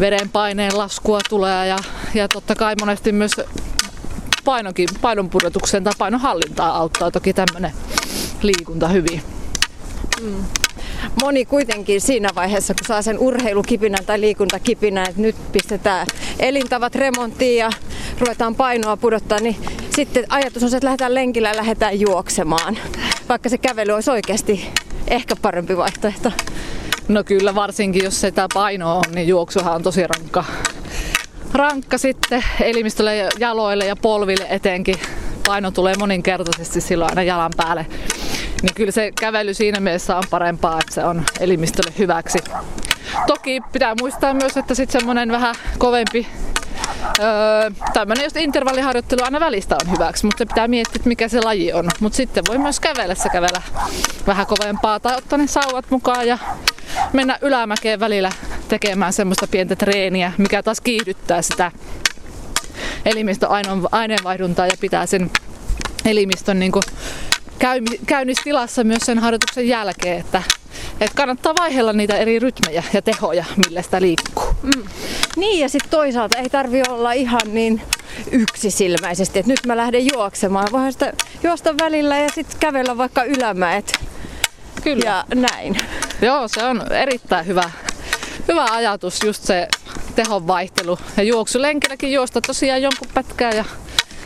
[0.00, 1.76] verenpaineen laskua tulee ja,
[2.14, 3.32] ja totta kai monesti myös
[4.44, 7.72] painonkin, painonpudotukseen tai painonhallintaa auttaa toki tämmöinen
[8.42, 9.22] liikunta hyvin.
[10.20, 10.44] Mm
[11.22, 16.06] moni kuitenkin siinä vaiheessa, kun saa sen urheilukipinän tai liikuntakipinän, että nyt pistetään
[16.38, 17.70] elintavat remonttiin ja
[18.20, 19.56] ruvetaan painoa pudottaa, niin
[19.90, 22.78] sitten ajatus on se, että lähdetään lenkillä ja lähdetään juoksemaan.
[23.28, 24.68] Vaikka se kävely olisi oikeasti
[25.08, 26.32] ehkä parempi vaihtoehto.
[27.08, 30.44] No kyllä, varsinkin jos sitä painoa on, niin juoksuhan on tosi rankka.
[31.52, 34.94] Rankka sitten elimistölle, jaloille ja polville etenkin.
[35.46, 37.86] Paino tulee moninkertaisesti silloin aina jalan päälle
[38.62, 42.38] niin kyllä se kävely siinä mielessä on parempaa, että se on elimistölle hyväksi.
[43.26, 46.26] Toki pitää muistaa myös, että sitten semmoinen vähän kovempi
[47.20, 51.90] Öö, tämmöinen just intervalliharjoittelu aina välistä on hyväksi, mutta pitää miettiä, mikä se laji on.
[52.00, 53.62] Mutta sitten voi myös kävellä se kävellä
[54.26, 56.38] vähän kovempaa tai ottaa ne sauvat mukaan ja
[57.12, 58.30] mennä ylämäkeen välillä
[58.68, 61.72] tekemään semmoista pientä treeniä, mikä taas kiihdyttää sitä
[63.04, 63.48] elimistön
[63.92, 65.30] aineenvaihduntaa ja pitää sen
[66.04, 66.82] elimistön niin kuin
[68.06, 70.42] käynnistilassa myös sen harjoituksen jälkeen, että,
[71.00, 74.44] että kannattaa vaihella niitä eri rytmejä ja tehoja, millä sitä liikkuu.
[74.62, 74.84] Mm.
[75.36, 77.82] Niin ja sitten toisaalta ei tarvi olla ihan niin
[78.30, 80.68] yksisilmäisesti, että nyt mä lähden juoksemaan.
[80.72, 84.00] Voihan sitä juosta välillä ja sitten kävellä vaikka ylämäet.
[84.84, 85.04] Kyllä.
[85.04, 85.78] Ja näin.
[86.22, 87.70] Joo, se on erittäin hyvä,
[88.48, 89.68] hyvä ajatus, just se
[90.14, 90.98] tehon vaihtelu.
[91.16, 93.64] Ja juoksulenkilläkin juosta tosiaan jonkun pätkää ja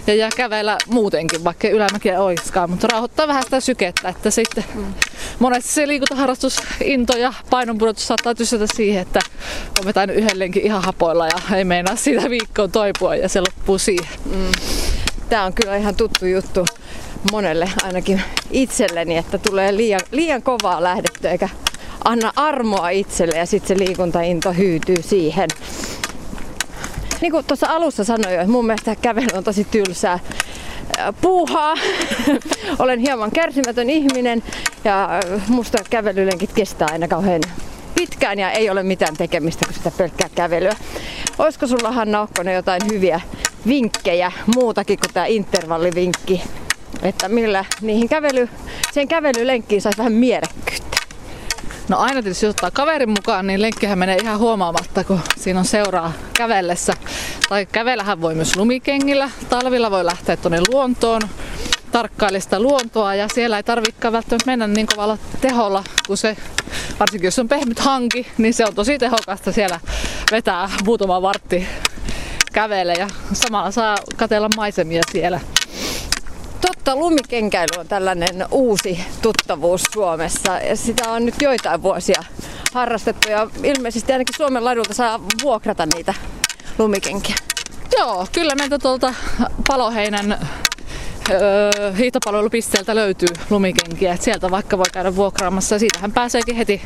[0.07, 4.95] ja jää kävellä muutenkin, vaikka ylämäkiä oiskaan, mutta rauhoittaa vähän sitä sykettä, että sitten mm.
[5.39, 9.21] monesti se liikuntaharrastus, into ja painonpudotus saattaa tysätä siihen, että
[9.81, 14.09] on vetänyt yhdellenkin ihan hapoilla ja ei meinaa siitä viikkoon toipua ja se loppuu siihen.
[14.25, 14.51] Mm.
[15.29, 16.67] Tämä on kyllä ihan tuttu juttu
[17.33, 21.49] monelle, ainakin itselleni, että tulee liian, liian kovaa lähdettyä eikä
[22.05, 25.49] anna armoa itselle ja sitten se liikuntainto hyytyy siihen.
[27.23, 30.19] Niin kuin tuossa alussa sanoin että mun mielestä kävely on tosi tylsää
[31.21, 31.75] puuhaa.
[32.79, 34.43] Olen hieman kärsimätön ihminen
[34.85, 35.09] ja
[35.49, 37.41] musta kävelylenkit kestää aina kauhean
[37.95, 40.77] pitkään ja ei ole mitään tekemistä kuin sitä pelkkää kävelyä.
[41.39, 43.21] Olisiko sulla Hanna Okkonen jotain hyviä
[43.67, 46.43] vinkkejä muutakin kuin tämä intervallivinkki,
[47.03, 48.49] että millä niihin kävely,
[48.93, 50.52] sen kävelylenkkiin saisi vähän mielekkyyttä?
[51.93, 55.65] No aina tietysti jos ottaa kaverin mukaan, niin lenkkihän menee ihan huomaamatta, kun siinä on
[55.65, 56.93] seuraa kävellessä.
[57.49, 59.31] Tai kävellähän voi myös lumikengillä.
[59.49, 61.21] Talvilla voi lähteä tuonne luontoon
[61.93, 66.37] tarkkailista luontoa ja siellä ei tarvitsekaan välttämättä mennä niin kovalla teholla, kun se,
[67.01, 69.81] varsinkin jos on pehmyt hanki, niin se on tosi tehokasta siellä
[70.31, 71.67] vetää muutama vartti
[72.53, 75.41] kävele ja samalla saa katella maisemia siellä.
[76.85, 82.23] Totta, lumikenkäily on tällainen uusi tuttavuus Suomessa ja sitä on nyt joitain vuosia
[82.73, 86.15] harrastettu ja ilmeisesti ainakin Suomen ladulta saa vuokrata niitä
[86.79, 87.35] lumikenkiä.
[87.99, 89.15] Joo, kyllä meiltä tuolta
[89.69, 90.39] Paloheinän
[91.31, 94.13] öö, hiihtopalvelupisteeltä löytyy lumikenkiä.
[94.13, 96.83] Et sieltä vaikka voi käydä vuokraamassa ja siitähän pääseekin heti,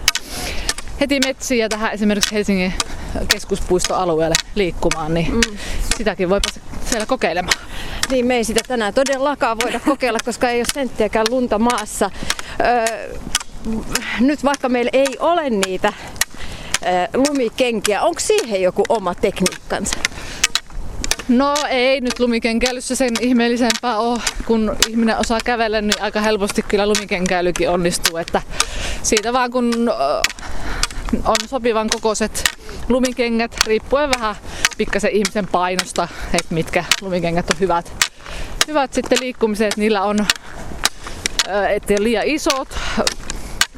[1.01, 2.73] heti metsiin ja tähän esimerkiksi Helsingin
[3.33, 5.41] keskuspuistoalueelle liikkumaan, niin mm.
[5.97, 7.59] sitäkin voi päästä siellä kokeilemaan.
[8.11, 12.11] Niin me ei sitä tänään todellakaan voida kokeilla, koska ei ole senttiäkään lunta maassa.
[12.61, 13.19] Öö,
[14.21, 15.93] nyt vaikka meillä ei ole niitä
[16.87, 19.97] öö, lumikenkiä, onko siihen joku oma tekniikkansa?
[21.29, 26.87] No ei nyt lumikenkäilyssä sen ihmeellisempää ole, kun ihminen osaa kävellä, niin aika helposti kyllä
[26.87, 28.17] lumikenkäilykin onnistuu.
[28.17, 28.43] Että
[29.03, 29.91] siitä vaan kun
[31.25, 32.45] on sopivan kokoiset
[32.89, 34.37] lumikengät, riippuen vähän
[34.77, 37.93] pikkasen ihmisen painosta, että mitkä lumikengät on hyvät,
[38.69, 40.27] hyvät sitten liikkumiseen, että niillä on,
[41.69, 42.69] ettei ole liian isot,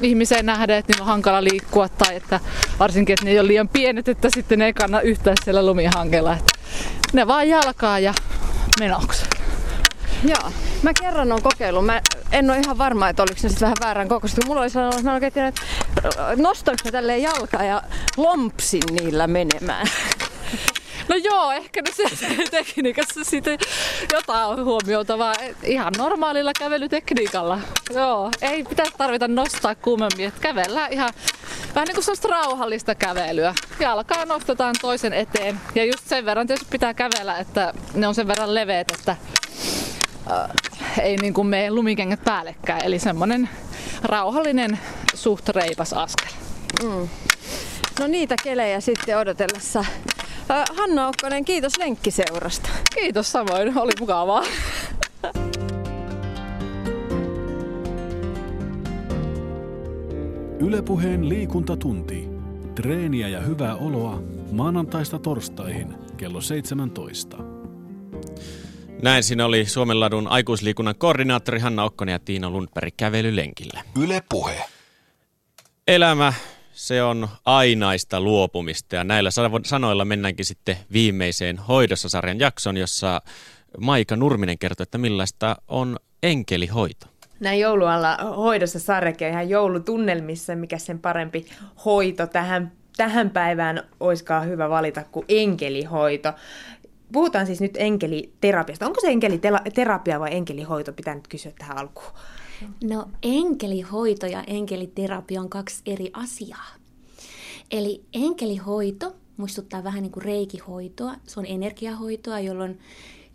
[0.01, 2.41] ihmiseen nähdä, että niillä on hankala liikkua tai että
[2.79, 6.33] varsinkin, että ne ei ole liian pienet, että sitten ne ei kanna yhtään siellä lumihangella.
[6.35, 6.53] Että
[7.13, 8.15] ne vaan jalkaa ja
[8.81, 9.38] menoksi.
[10.25, 10.53] Joo.
[10.83, 11.87] Mä kerran on kokeillut.
[11.87, 12.01] Mä
[12.33, 14.47] en ole ihan varma, että oliko se vähän väärän kokoista.
[14.47, 15.63] Mulla oli sellainen, että mä oikein että
[16.37, 17.83] nostoinko mä tälleen jalkaa ja
[18.17, 19.87] lompsin niillä menemään.
[21.09, 23.59] No joo, ehkä no se tekniikassa sitten
[24.13, 25.35] jotain on huomioitavaa.
[25.63, 27.61] Ihan normaalilla kävelytekniikalla.
[27.91, 31.11] Joo, ei pitäisi tarvita nostaa kuumemmin, että kävellään ihan
[31.75, 33.55] vähän niin kuin sellaista rauhallista kävelyä.
[33.81, 38.29] Jalkaa nostetaan toisen eteen ja just sen verran tietysti pitää kävellä, että ne on sen
[38.29, 39.17] verran leveät, että
[41.03, 42.85] ei niin kuin mene lumikengät päällekkäin.
[42.85, 43.49] Eli semmoinen
[44.03, 44.79] rauhallinen,
[45.15, 46.33] suht reipas askel.
[46.83, 47.09] Mm.
[48.01, 49.85] No niitä kelejä sitten odotellessa.
[50.51, 52.69] Äh, Hanna Okkonen, kiitos lenkkiseurasta.
[52.95, 54.43] Kiitos samoin, oli mukavaa.
[60.61, 62.29] Ylepuheen liikuntatunti.
[62.75, 67.37] Treeniä ja hyvää oloa maanantaista torstaihin kello 17.
[69.03, 73.83] Näin siinä oli Suomenladun aikuisliikunnan koordinaattori Hanna Okkonen ja Tiina Lundberg kävelylenkillä.
[74.03, 74.63] Yle Puhe.
[75.89, 76.33] Elämä,
[76.73, 79.31] se on ainaista luopumista ja näillä
[79.65, 83.23] sanoilla mennäänkin sitten viimeiseen hoidossa sarjan jakson, jossa
[83.81, 87.07] Maika Nurminen kertoo, että millaista on enkelihoito.
[87.41, 91.47] Näin joulualla hoidossa sarjakin on ihan joulutunnelmissa, mikä sen parempi
[91.85, 96.33] hoito tähän tähän päivään olisikaan hyvä valita kuin enkelihoito.
[97.13, 98.87] Puhutaan siis nyt enkeliterapiasta.
[98.87, 100.93] Onko se enkeliterapia vai enkelihoito?
[100.93, 102.13] Pitää nyt kysyä tähän alkuun.
[102.85, 106.75] No enkelihoito ja enkeliterapia on kaksi eri asiaa.
[107.71, 111.15] Eli enkelihoito muistuttaa vähän niin kuin reikihoitoa.
[111.27, 112.79] Se on energiahoitoa, jolloin,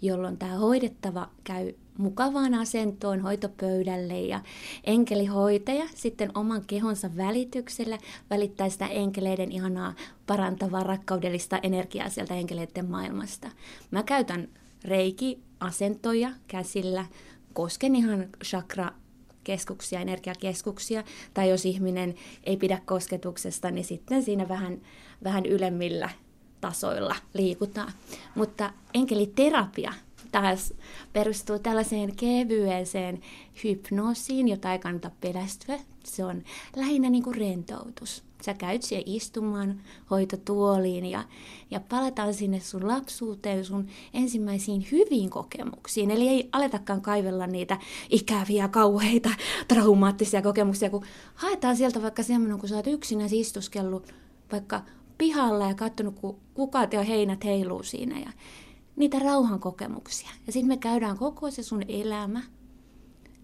[0.01, 4.41] jolloin tämä hoidettava käy mukavaan asentoon hoitopöydälle ja
[4.83, 7.97] enkelihoitaja sitten oman kehonsa välityksellä
[8.29, 9.93] välittää sitä enkeleiden ihanaa
[10.27, 13.49] parantavaa rakkaudellista energiaa sieltä enkeleiden maailmasta.
[13.91, 14.47] Mä käytän
[14.83, 17.05] reiki-asentoja käsillä,
[17.53, 18.91] kosken ihan chakra
[19.43, 21.03] keskuksia, energiakeskuksia,
[21.33, 24.81] tai jos ihminen ei pidä kosketuksesta, niin sitten siinä vähän,
[25.23, 26.09] vähän ylemmillä
[26.61, 27.93] tasoilla liikutaan.
[28.35, 29.93] Mutta enkeliterapia
[30.33, 30.73] taas
[31.13, 33.21] perustuu tällaiseen kevyeseen
[33.63, 35.79] hypnoosiin, jota ei kannata pelästyä.
[36.05, 36.43] Se on
[36.75, 38.23] lähinnä niin kuin rentoutus.
[38.41, 41.23] Sä käyt siellä istumaan hoitotuoliin ja,
[41.71, 46.11] ja palataan sinne sun lapsuuteen, sun ensimmäisiin hyviin kokemuksiin.
[46.11, 47.77] Eli ei aletakaan kaivella niitä
[48.09, 49.29] ikäviä, kauheita,
[49.67, 54.13] traumaattisia kokemuksia, kun haetaan sieltä vaikka semmoinen, kun sä oot yksinäsi istuskellut
[54.51, 54.81] vaikka
[55.17, 58.19] pihalla ja katsonut, kun kukat ja heinät heiluu siinä.
[58.19, 58.31] Ja
[58.95, 60.29] niitä rauhan kokemuksia.
[60.47, 62.41] Ja sitten me käydään koko se sun elämä,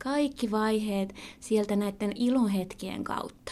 [0.03, 3.51] kaikki vaiheet sieltä näiden ilohetkien kautta.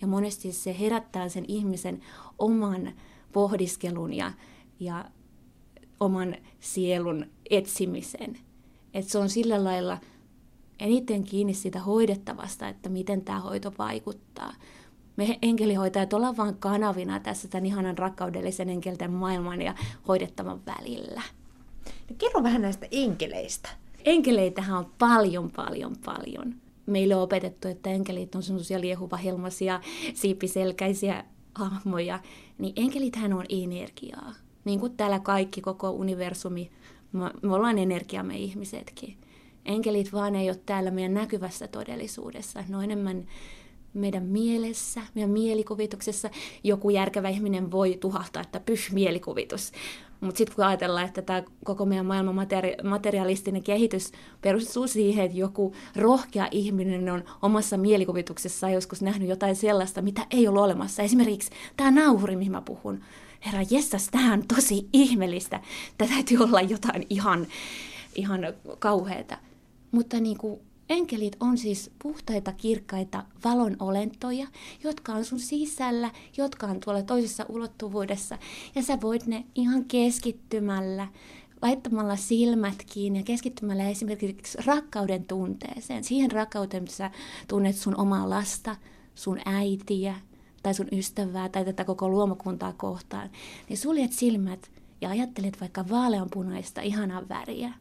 [0.00, 2.00] Ja monesti se herättää sen ihmisen
[2.38, 2.92] oman
[3.32, 4.32] pohdiskelun ja,
[4.80, 5.04] ja
[6.00, 8.38] oman sielun etsimisen.
[8.94, 9.98] Että se on sillä lailla
[10.78, 14.54] eniten kiinni siitä hoidettavasta, että miten tämä hoito vaikuttaa.
[15.18, 19.74] Me enkelihoitajat ollaan vain kanavina tässä tämän ihanan rakkaudellisen enkelten maailman ja
[20.08, 21.22] hoidettavan välillä.
[22.10, 23.68] No kerro vähän näistä enkeleistä.
[24.04, 26.54] Enkeleitähän on paljon, paljon, paljon.
[26.86, 29.80] Meille on opetettu, että enkelit on sellaisia liehuvahelmaisia,
[30.14, 32.20] siipiselkäisiä hahmoja.
[32.58, 34.34] Niin enkelithän on energiaa.
[34.64, 36.70] Niin kuin täällä kaikki, koko universumi,
[37.42, 39.16] me ollaan energiaa me ihmisetkin.
[39.64, 42.64] Enkelit vaan ei ole täällä meidän näkyvässä todellisuudessa.
[42.68, 43.26] Ne on enemmän
[43.98, 46.30] meidän mielessä, meidän mielikuvituksessa.
[46.64, 49.72] Joku järkevä ihminen voi tuhahtaa, että pyh mielikuvitus.
[50.20, 55.38] Mutta sitten kun ajatellaan, että tämä koko meidän maailman materi- materialistinen kehitys perustuu siihen, että
[55.38, 61.02] joku rohkea ihminen on omassa mielikuvituksessaan joskus nähnyt jotain sellaista, mitä ei ole olemassa.
[61.02, 63.00] Esimerkiksi tämä nauhuri, mihin mä puhun.
[63.46, 65.60] Herra jessas, tämä on tosi ihmeellistä.
[65.98, 67.46] Tämä täytyy olla jotain ihan,
[68.14, 68.40] ihan
[68.78, 69.38] kauheata.
[69.90, 74.46] Mutta niin kuin Enkelit on siis puhtaita, kirkkaita valon olentoja,
[74.84, 78.38] jotka on sun sisällä, jotka on tuolla toisessa ulottuvuudessa.
[78.74, 81.08] Ja sä voit ne ihan keskittymällä,
[81.62, 86.04] laittamalla silmät kiinni ja keskittymällä esimerkiksi rakkauden tunteeseen.
[86.04, 87.10] Siihen rakkauteen, missä sä
[87.48, 88.76] tunnet sun omaa lasta,
[89.14, 90.14] sun äitiä
[90.62, 93.30] tai sun ystävää tai tätä koko luomakuntaa kohtaan.
[93.68, 94.70] Niin suljet silmät
[95.00, 97.72] ja ajattelet vaikka vaaleanpunaista ihanaa väriä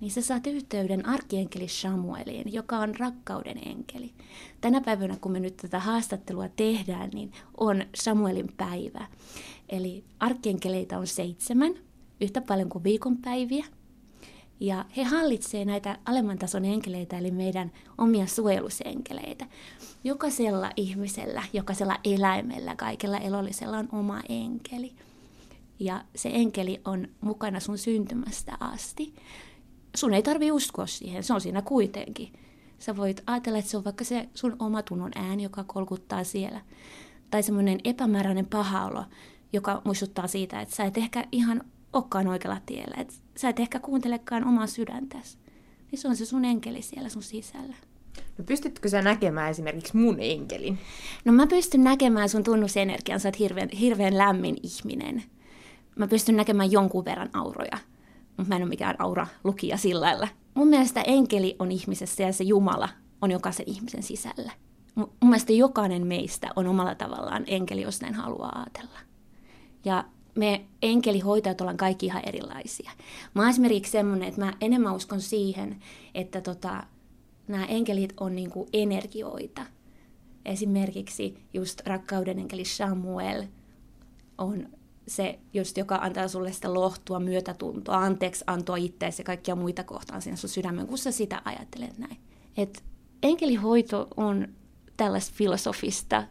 [0.00, 4.12] niin sä saat yhteyden arkienkeli Samueliin, joka on rakkauden enkeli.
[4.60, 9.06] Tänä päivänä, kun me nyt tätä haastattelua tehdään, niin on Samuelin päivä.
[9.68, 11.74] Eli arkienkeleitä on seitsemän,
[12.20, 13.66] yhtä paljon kuin viikonpäiviä.
[14.60, 19.46] Ja he hallitsevat näitä alemman tason enkeleitä, eli meidän omia suojelusenkeleitä.
[20.04, 24.92] Jokaisella ihmisellä, jokaisella eläimellä, kaikella elollisella on oma enkeli.
[25.78, 29.14] Ja se enkeli on mukana sun syntymästä asti.
[29.96, 32.32] Sun ei tarvi uskoa siihen, se on siinä kuitenkin.
[32.78, 36.60] Sä voit ajatella, että se on vaikka se sun oma tunnon ääni, joka kolkuttaa siellä.
[37.30, 39.04] Tai semmoinen epämääräinen paha olo,
[39.52, 42.94] joka muistuttaa siitä, että sä et ehkä ihan olekaan oikealla tiellä.
[42.98, 45.38] Että sä et ehkä kuuntelekaan omaa sydäntäsi.
[45.90, 47.74] Niin se on se sun enkeli siellä sun sisällä.
[48.38, 50.78] No pystytkö sä näkemään esimerkiksi mun enkelin?
[51.24, 55.22] No mä pystyn näkemään sun tunnusenergian, sä oot hirveän, hirveän lämmin ihminen.
[55.96, 57.78] Mä pystyn näkemään jonkun verran auroja,
[58.40, 60.28] mutta mä en ole mikään aura-lukija sillä lailla.
[60.54, 62.88] Mun mielestä enkeli on ihmisessä ja se Jumala
[63.22, 64.52] on jokaisen ihmisen sisällä.
[64.94, 68.98] Mun mielestä jokainen meistä on omalla tavallaan enkeli, jos näin haluaa ajatella.
[69.84, 72.90] Ja me enkelihoitajat ollaan kaikki ihan erilaisia.
[73.34, 75.80] Mä oon esimerkiksi semmoinen, että mä enemmän uskon siihen,
[76.14, 76.84] että tota,
[77.48, 79.62] nämä enkelit on niinku energioita.
[80.44, 83.44] Esimerkiksi just rakkauden enkeli Samuel
[84.38, 84.68] on
[85.10, 90.22] se, just joka antaa sulle sitä lohtua, myötätuntoa, anteeksi antoa itseäsi ja kaikkia muita kohtaan
[90.22, 92.16] siinä sun sydämen, kun sä sitä ajattelet näin.
[92.56, 92.82] Et
[93.22, 94.48] enkelihoito on
[94.96, 96.24] tällaista filosofista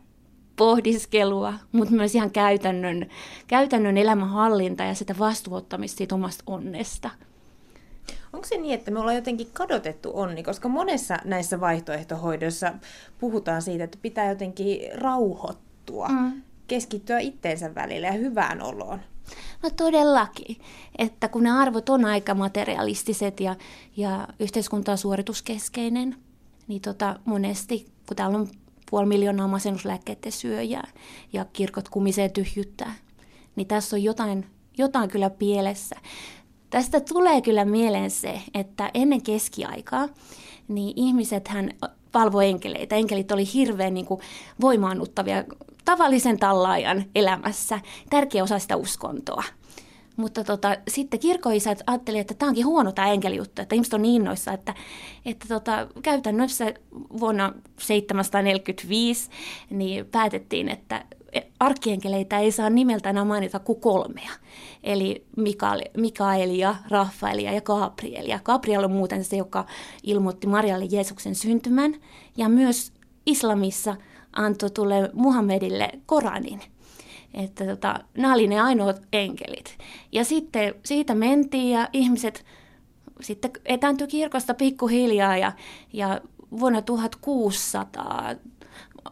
[0.56, 3.10] pohdiskelua, mutta myös ihan käytännön,
[3.48, 7.10] käytännön elämänhallinta ja sitä vastuuttamista siitä omasta onnesta.
[8.34, 12.74] Onko se niin, että me ollaan jotenkin kadotettu onni, koska monessa näissä vaihtoehtohoidoissa
[13.20, 16.42] puhutaan siitä, että pitää jotenkin rauhoittua, mm.
[16.70, 19.00] Keskittyä itteensä välillä ja hyvään oloon?
[19.64, 20.58] No todellakin,
[20.98, 23.56] että kun ne arvot on aika materialistiset ja,
[23.98, 26.16] ja yhteiskunta on suorituskeskeinen,
[26.68, 28.48] niin tota, monesti, kun täällä on
[28.90, 30.88] puoli miljoonaa masennuslääkkeiden syöjää
[31.34, 32.94] ja kirkot kumisee tyhjyttää.
[33.56, 34.46] Niin tässä on jotain,
[34.78, 35.96] jotain kyllä pielessä.
[36.70, 40.10] Tästä tulee kyllä mieleen se, että ennen keskiaikaa
[40.68, 41.70] niin ihmiset hän
[42.14, 42.96] valvoi enkeleitä.
[42.96, 44.22] Enkelit oli hirveän niin kuin,
[44.62, 45.44] voimaannuttavia
[45.90, 47.80] tavallisen tallaajan elämässä.
[48.10, 49.44] Tärkeä osa sitä uskontoa.
[50.18, 54.22] Mutta tota, sitten kirkoisät ajattelivat, että tämä onkin huono tämä enkelijuttu, että ihmiset on niin
[54.22, 54.74] innoissa, että,
[55.26, 56.74] että tota, käytännössä
[57.20, 59.30] vuonna 745
[59.70, 61.06] niin päätettiin, että
[61.60, 64.32] arkkienkeleitä ei saa nimeltä enää mainita kuin kolmea.
[64.84, 65.26] Eli
[65.98, 68.40] Mikaelia, Rafaelia ja Gabrielia.
[68.44, 69.66] Gabriel on muuten se, joka
[70.04, 71.96] ilmoitti Marialle Jeesuksen syntymän.
[72.38, 72.94] Ja myös
[73.26, 73.96] islamissa
[74.34, 76.62] antoi tulle Muhammedille Koranin.
[77.34, 79.78] Että tota, nämä oli ne ainoat enkelit.
[80.12, 82.46] Ja sitten siitä mentiin ja ihmiset
[83.22, 85.52] sitten etääntyi kirkosta pikkuhiljaa ja,
[85.94, 86.22] ja
[86.60, 88.36] vuonna 1600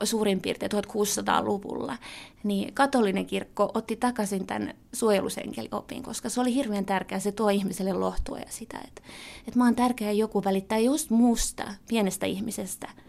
[0.04, 1.98] suurin piirtein 1600-luvulla,
[2.44, 7.94] niin katolinen kirkko otti takaisin tämän suojelusenkeliopin, koska se oli hirveän tärkeää, se tuo ihmiselle
[7.94, 9.02] lohtua ja sitä, että,
[9.48, 12.90] että mä oon tärkeä joku välittää just musta, pienestä ihmisestä–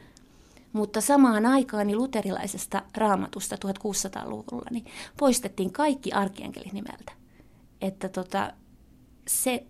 [0.73, 4.85] mutta samaan aikaan niin luterilaisesta raamatusta 1600-luvulla niin
[5.17, 7.13] poistettiin kaikki arkienkelit nimeltä.
[7.81, 8.53] Että tota,
[9.29, 9.67] se,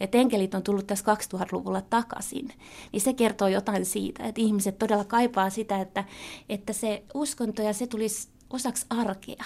[0.00, 2.52] että enkelit on tullut tässä 2000-luvulla takaisin,
[2.92, 6.04] niin se kertoo jotain siitä, että ihmiset todella kaipaa sitä, että,
[6.48, 9.44] että se uskonto ja se tulisi osaksi arkea.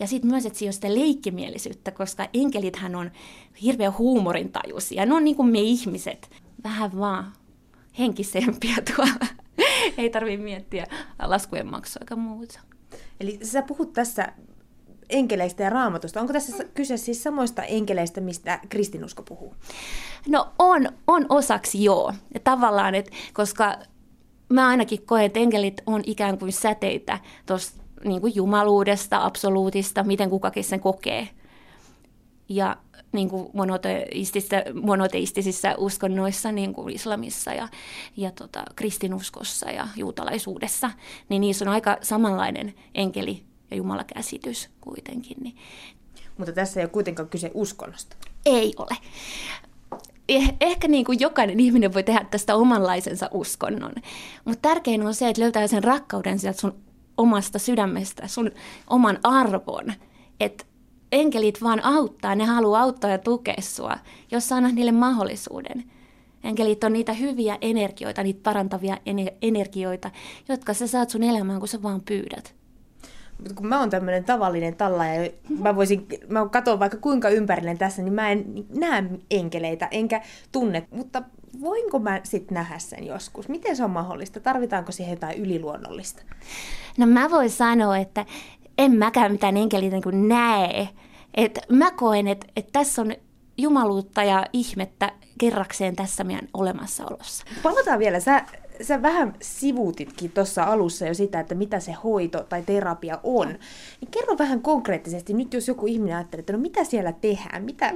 [0.00, 3.10] Ja sitten myös, että siinä on sitä leikkimielisyyttä, koska enkelithän on
[3.62, 5.06] hirveän huumorintajuisia.
[5.06, 6.30] Ne on niin kuin me ihmiset,
[6.64, 7.32] vähän vaan
[7.98, 9.43] henkisempiä tuolla.
[9.98, 10.86] ei tarvitse miettiä
[11.22, 12.60] laskujen maksua eikä muuta.
[13.20, 14.32] Eli sä puhut tässä
[15.08, 16.20] enkeleistä ja raamatusta.
[16.20, 19.54] Onko tässä kyse siis samoista enkeleistä, mistä kristinusko puhuu?
[20.28, 22.12] No on, on osaksi joo.
[22.34, 23.76] Ja tavallaan, että koska
[24.48, 30.30] mä ainakin koen, että enkelit on ikään kuin säteitä tuosta niin kuin jumaluudesta, absoluutista, miten
[30.30, 31.28] kukakin sen kokee.
[32.48, 32.76] Ja
[33.12, 37.68] niin kuin monoteistisissa, monoteistisissa uskonnoissa, niin kuin islamissa ja,
[38.16, 40.90] ja tota, kristinuskossa ja juutalaisuudessa,
[41.28, 45.36] niin niissä on aika samanlainen enkeli- ja jumalakäsitys kuitenkin.
[45.40, 45.56] Niin.
[46.38, 48.16] Mutta tässä ei ole kuitenkaan kyse uskonnosta.
[48.46, 48.96] Ei ole.
[50.28, 53.92] Eh, ehkä niin kuin jokainen ihminen voi tehdä tästä omanlaisensa uskonnon,
[54.44, 56.74] mutta tärkein on se, että löytää sen rakkauden sieltä sun
[57.16, 58.50] omasta sydämestä, sun
[58.90, 59.92] oman arvon,
[60.40, 60.64] että
[61.14, 63.98] enkelit vaan auttaa, ne haluaa auttaa ja tukea sua,
[64.30, 65.84] jos sä annat niille mahdollisuuden.
[66.44, 68.96] Enkelit on niitä hyviä energioita, niitä parantavia
[69.42, 70.10] energioita,
[70.48, 72.54] jotka sä saat sun elämään, kun sä vaan pyydät.
[73.38, 77.76] Mutta kun mä oon tämmöinen tavallinen talla ja mä voisin, mä katson vaikka kuinka ympärille
[77.76, 81.22] tässä, niin mä en näe enkeleitä, enkä tunne, mutta
[81.60, 83.48] voinko mä sitten nähdä sen joskus?
[83.48, 84.40] Miten se on mahdollista?
[84.40, 86.22] Tarvitaanko siihen jotain yliluonnollista?
[86.98, 88.26] No mä voin sanoa, että
[88.78, 90.88] en mäkään mitään enkeliä niin kuin näe.
[91.34, 93.12] Et mä koen, että, että tässä on
[93.58, 97.44] jumaluutta ja ihmettä kerrakseen tässä meidän olemassaolossa.
[97.62, 98.20] Palataan vielä.
[98.20, 98.44] Sä,
[98.82, 103.48] sä vähän sivuutitkin tuossa alussa jo sitä, että mitä se hoito tai terapia on.
[104.00, 107.94] Niin kerro vähän konkreettisesti, nyt jos joku ihminen ajattelee, että no mitä siellä tehdään, mitä,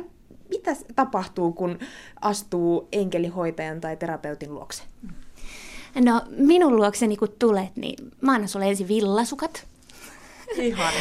[0.48, 1.78] mitä tapahtuu, kun
[2.20, 4.82] astuu enkelihoitajan tai terapeutin luokse?
[6.04, 9.66] No minun luokseni kun tulet, niin mä annan sulle ensin villasukat.
[10.56, 10.92] Ihan.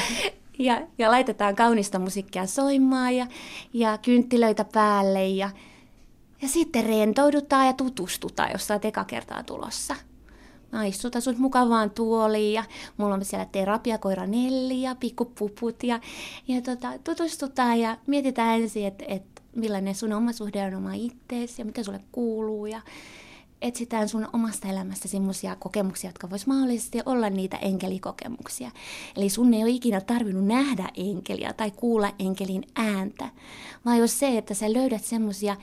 [0.59, 3.27] Ja, ja laitetaan kaunista musiikkia soimaan ja,
[3.73, 5.49] ja kynttilöitä päälle ja,
[6.41, 9.95] ja sitten rentoudutaan ja tutustutaan, jos sä eka kertaa tulossa.
[10.71, 12.63] Mä istutan sut mukavaan tuoliin ja
[12.97, 15.99] mulla on siellä terapiakoira Nelli ja pikkupuput ja,
[16.47, 19.23] ja tota, tutustutaan ja mietitään ensin, että et
[19.55, 22.81] millainen sun oma suhde on oma itteesi ja mitä sulle kuuluu ja,
[23.61, 28.71] etsitään sun omasta elämästä semmoisia kokemuksia, jotka vois mahdollisesti olla niitä enkelikokemuksia.
[29.15, 33.29] Eli sun ei ole ikinä tarvinnut nähdä enkeliä tai kuulla enkelin ääntä,
[33.85, 35.55] vaan jos se, että sä löydät semmoisia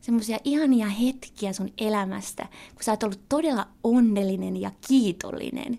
[0.00, 5.78] semmoisia ihania hetkiä sun elämästä, kun sä oot ollut todella onnellinen ja kiitollinen,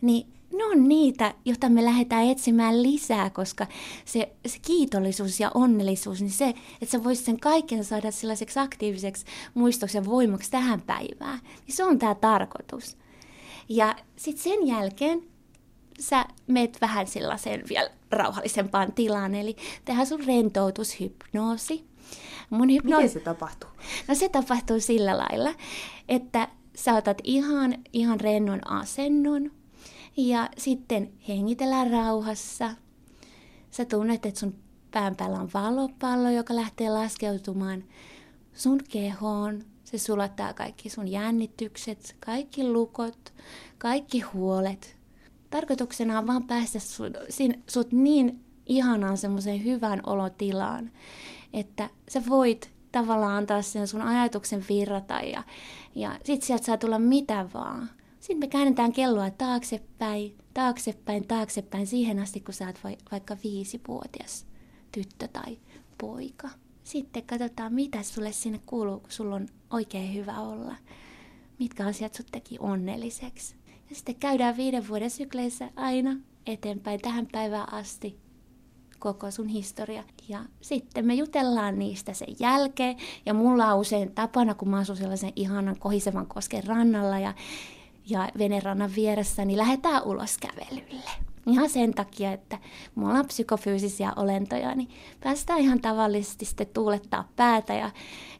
[0.00, 3.66] niin ne on niitä, joita me lähdetään etsimään lisää, koska
[4.04, 6.48] se, se kiitollisuus ja onnellisuus, niin se,
[6.82, 11.98] että sä voisit sen kaiken saada sellaiseksi aktiiviseksi muistoksen voimaksi tähän päivään, niin se on
[11.98, 12.96] tämä tarkoitus.
[13.68, 15.22] Ja sitten sen jälkeen
[16.00, 21.84] sä meet vähän sellaiseen vielä rauhallisempaan tilaan, eli tehdään sun rentoutushypnoosi.
[22.50, 22.96] Mun hypno...
[22.96, 23.70] Miten se tapahtuu?
[24.08, 25.54] No se tapahtuu sillä lailla,
[26.08, 29.50] että sä otat ihan, ihan rennon asennon,
[30.18, 32.70] ja sitten hengitellään rauhassa.
[33.70, 34.54] Sä tunnet, että sun
[34.90, 37.84] pään päällä on valopallo, joka lähtee laskeutumaan
[38.52, 39.62] sun kehoon.
[39.84, 43.34] Se sulattaa kaikki sun jännitykset, kaikki lukot,
[43.78, 44.96] kaikki huolet.
[45.50, 47.12] Tarkoituksena on vaan päästä sut,
[47.66, 50.90] sut niin ihanaan semmoiseen hyvään olotilaan,
[51.52, 55.42] että sä voit tavallaan antaa sen sun ajatuksen virrata ja,
[55.94, 57.90] ja sit sieltä saa tulla mitä vaan.
[58.28, 62.80] Sitten me käännetään kelloa taaksepäin, taaksepäin, taaksepäin siihen asti, kun sä oot
[63.12, 64.46] vaikka viisivuotias
[64.92, 65.58] tyttö tai
[65.98, 66.48] poika.
[66.84, 70.76] Sitten katsotaan, mitä sulle sinne kuuluu, kun sulla on oikein hyvä olla.
[71.58, 73.56] Mitkä asiat sut teki onnelliseksi.
[73.90, 76.16] Ja sitten käydään viiden vuoden sykleissä aina
[76.46, 78.18] eteenpäin tähän päivään asti
[78.98, 80.04] koko sun historia.
[80.28, 82.96] Ja sitten me jutellaan niistä sen jälkeen.
[83.26, 87.34] Ja mulla on usein tapana, kun mä asun sellaisen ihanan kohisevan kosken rannalla ja
[88.08, 91.10] ja venerannan vieressä, niin lähdetään ulos kävelylle.
[91.46, 92.58] Ihan sen takia, että
[92.96, 94.88] me ollaan psykofyysisiä olentoja, niin
[95.20, 97.90] päästään ihan tavallisesti sitten tuulettaa päätä ja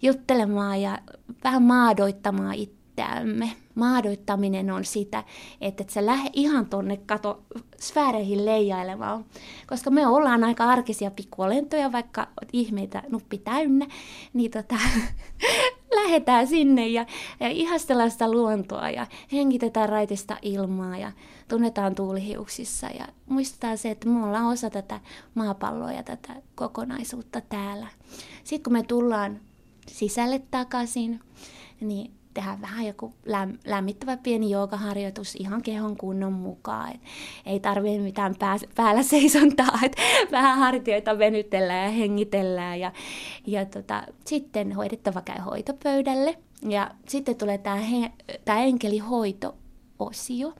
[0.02, 0.98] juttelemaan ja
[1.44, 3.52] vähän maadoittamaan itseämme.
[3.74, 5.24] Maadoittaminen on sitä,
[5.60, 7.42] että et sä lähde ihan tonne kato
[7.80, 9.24] sfääreihin leijailemaan,
[9.66, 13.86] koska me ollaan aika arkisia pikkuolentoja, vaikka ihmeitä nuppi täynnä,
[14.32, 14.74] niin tota,
[15.94, 17.06] lähdetään sinne ja,
[17.40, 21.12] ja ihastellaan sitä luontoa ja hengitetään raitista ilmaa ja
[21.48, 25.00] tunnetaan tuulihiuksissa ja muistetaan se, että me ollaan osa tätä
[25.34, 27.86] maapalloa ja tätä kokonaisuutta täällä.
[28.44, 29.40] Sitten kun me tullaan
[29.86, 31.20] sisälle takaisin,
[31.80, 36.90] niin tehdä vähän joku läm, lämmittävä pieni joogaharjoitus ihan kehon kunnon mukaan.
[36.90, 37.00] Et
[37.46, 40.02] ei tarvitse mitään pää, päällä seisontaa, että
[40.36, 42.80] vähän hartioita venytellään ja hengitellään.
[42.80, 42.92] Ja,
[43.46, 46.38] ja tota, sitten hoidettava käy hoitopöydälle.
[46.68, 47.58] Ja sitten tulee
[48.44, 50.52] tämä enkelihoito-osio.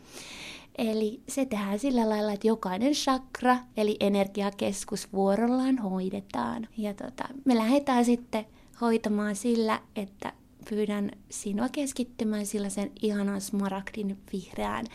[0.79, 6.69] Eli se tehdään sillä lailla, että jokainen chakra, eli energiakeskus vuorollaan hoidetaan.
[6.77, 8.47] Ja tota, me lähdetään sitten
[8.81, 10.33] hoitamaan sillä, että
[10.71, 14.87] pyydän sinua keskittymään sellaisen ihanan smaragdin vihreään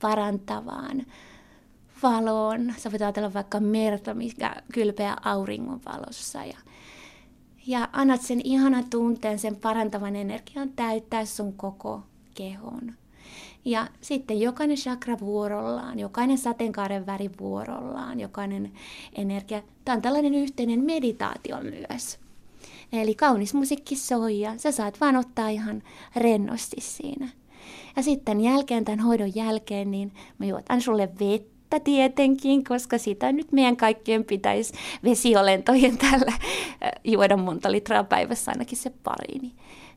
[0.00, 1.06] parantavaan
[2.02, 2.74] valoon.
[2.76, 6.44] Sä voit ajatella vaikka merta, mikä kylpeä auringon valossa.
[6.44, 6.58] Ja,
[7.66, 12.02] ja annat sen ihanan tunteen, sen parantavan energian täyttää sun koko
[12.34, 12.94] kehon.
[13.64, 18.72] Ja sitten jokainen chakra vuorollaan, jokainen sateenkaaren väri vuorollaan, jokainen
[19.12, 19.62] energia.
[19.84, 22.18] Tämä on tällainen yhteinen meditaatio myös.
[22.92, 25.82] Eli kaunis musiikki soi ja sä saat vaan ottaa ihan
[26.16, 27.28] rennosti siinä.
[27.96, 33.52] Ja sitten jälkeen, tämän hoidon jälkeen, niin mä juotan sulle vettä tietenkin, koska sitä nyt
[33.52, 34.72] meidän kaikkien pitäisi
[35.04, 36.32] vesiolentojen tällä
[37.04, 39.38] juoda monta litraa päivässä ainakin se pari.
[39.38, 39.52] Niin,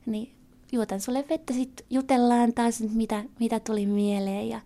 [0.05, 0.31] niin
[0.71, 4.49] juotan sulle vettä, sitten jutellaan taas, mitä, mitä tuli mieleen.
[4.49, 4.61] Ja,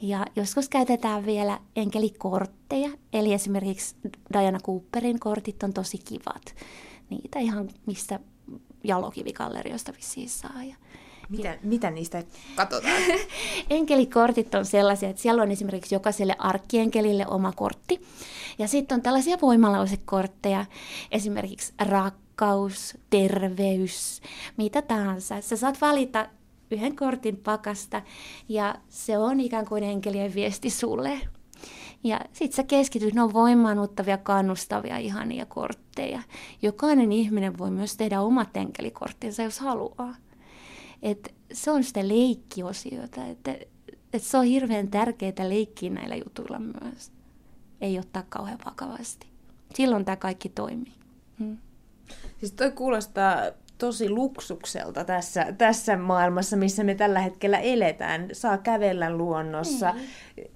[0.00, 3.96] ja joskus käytetään vielä enkelikortteja, eli esimerkiksi
[4.32, 6.54] Diana Cooperin kortit on tosi kivat
[7.12, 8.20] niitä ihan missä
[8.84, 10.64] jalokivikalleriosta vissiin saa.
[10.64, 10.76] Ja,
[11.28, 11.54] mitä, ja.
[11.62, 12.22] mitä niistä
[12.54, 13.02] katsotaan?
[13.70, 18.00] Enkelikortit on sellaisia, että siellä on esimerkiksi jokaiselle arkkienkelille oma kortti.
[18.58, 20.66] Ja sitten on tällaisia voimalausekortteja,
[21.10, 24.20] esimerkiksi rakkaus rakkaus, terveys,
[24.56, 25.40] mitä tahansa.
[25.40, 26.28] Sä saat valita
[26.70, 28.02] yhden kortin pakasta
[28.48, 31.20] ja se on ikään kuin enkelien viesti sulle.
[32.04, 36.22] Ja sit sä keskityt, ne on voimaannuttavia, kannustavia, ihania kortteja.
[36.62, 40.14] Jokainen ihminen voi myös tehdä omat enkelikorttinsa, jos haluaa.
[41.02, 43.56] Et se on sitä leikkiosiota, että
[44.12, 47.12] et se on hirveän tärkeää leikkiä näillä jutuilla myös.
[47.80, 49.26] Ei ottaa kauhean vakavasti.
[49.74, 50.94] Silloin tämä kaikki toimii.
[51.38, 51.58] Hmm.
[52.38, 53.36] Siis toi kuulostaa
[53.86, 58.28] tosi luksukselta tässä, tässä maailmassa, missä me tällä hetkellä eletään.
[58.32, 60.00] Saa kävellä luonnossa, mm.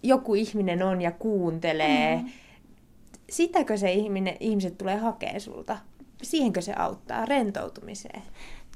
[0.03, 2.17] joku ihminen on ja kuuntelee.
[2.17, 2.29] Mm.
[3.31, 5.79] Sitäkö se ihminen, ihmiset tulee hakemaan sulta?
[6.23, 8.23] Siihenkö se auttaa rentoutumiseen?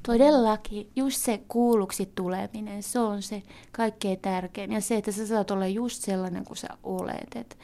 [0.06, 3.42] Todellakin, just se kuulluksi tuleminen, se on se
[3.72, 4.72] kaikkein tärkein.
[4.72, 7.36] Ja se, että sä saat olla just sellainen kuin sä olet.
[7.36, 7.58] Et,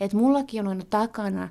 [0.00, 1.48] et mullakin on aina takana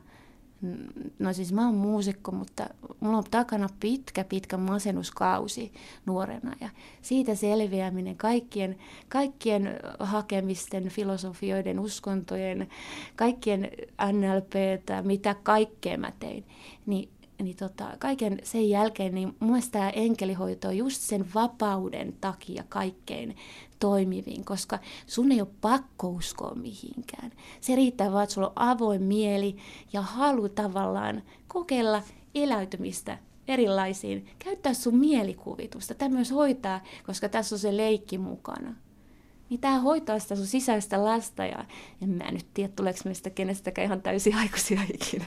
[1.20, 5.74] No siis mä oon muusikko, mutta mulla on takana pitkä, pitkä masennuskausi
[6.06, 6.70] nuorena ja
[7.02, 8.78] siitä selviäminen kaikkien,
[9.10, 12.68] kaikkien hakemisten, filosofioiden, uskontojen,
[13.16, 13.72] kaikkien
[14.12, 14.54] NLP,
[15.04, 16.44] mitä kaikkea mä tein,
[16.86, 17.10] niin
[17.44, 23.36] niin tota, kaiken sen jälkeen, niin mun tämä enkelihoito on just sen vapauden takia kaikkein
[23.80, 27.32] toimiviin, koska sun ei ole pakko uskoa mihinkään.
[27.62, 29.56] Se riittää vaan, että sulla on avoin mieli
[29.94, 32.04] ja halu tavallaan kokeilla
[32.36, 33.18] eläytymistä
[33.48, 35.96] erilaisiin, käyttää sun mielikuvitusta.
[35.96, 38.76] Tämä myös hoitaa, koska tässä on se leikki mukana.
[39.50, 41.66] Niin tämä hoitaa sitä sun sisäistä lasta ja
[42.02, 45.26] en mä nyt tiedä, tuleeko meistä kenestäkään ihan täysin aikuisia ikinä.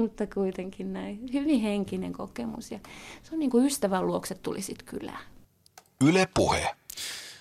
[0.00, 1.32] Mutta kuitenkin näin.
[1.32, 2.78] Hyvin henkinen kokemus ja
[3.22, 5.24] se on niin kuin ystävän luokse tulisit kylään.
[6.04, 6.66] Yle Puhe.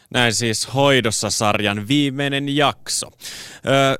[0.10, 3.08] Näin siis hoidossa sarjan viimeinen jakso.
[3.68, 3.96] Öö,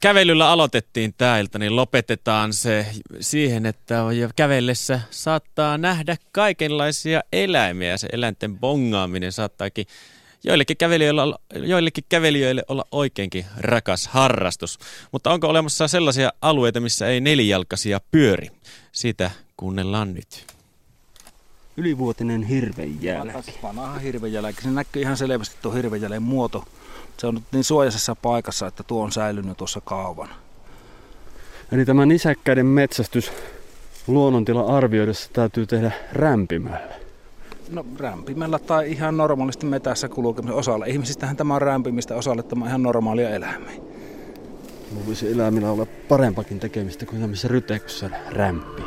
[0.00, 2.86] kävelyllä aloitettiin tämä ilta, niin lopetetaan se
[3.20, 4.04] siihen, että
[4.36, 7.96] kävellessä saattaa nähdä kaikenlaisia eläimiä.
[7.96, 9.86] Se eläinten bongaaminen saattaakin
[10.44, 14.78] joillekin kävelijöille, olla, joillekin kävelijöille olla oikeinkin rakas harrastus.
[15.12, 18.48] Mutta onko olemassa sellaisia alueita, missä ei nelijalkaisia pyöri?
[18.92, 20.54] Sitä kuunnellaan nyt
[21.76, 23.58] ylivuotinen hirvenjälki.
[23.62, 24.62] Vanha hirvenjälki.
[24.62, 26.64] Se näkyy ihan selvästi tuo hirvenjäljen muoto.
[27.16, 30.28] Se on nyt niin suojaisessa paikassa, että tuo on säilynyt tuossa kauan.
[31.72, 33.32] Eli tämä nisäkkäiden metsästys
[34.06, 37.03] luonnontila arvioidessa täytyy tehdä rämpimällä.
[37.70, 40.86] No rämpimällä tai ihan normaalisti metässä kulkemisen osalle.
[40.86, 43.80] Ihmisistähän tämä on rämpimistä, osalle tämä on ihan normaalia eläimiä.
[44.94, 48.84] Luulisi eläimillä olla parempakin tekemistä kuin tämmöisessä rytekyssä rämpiä.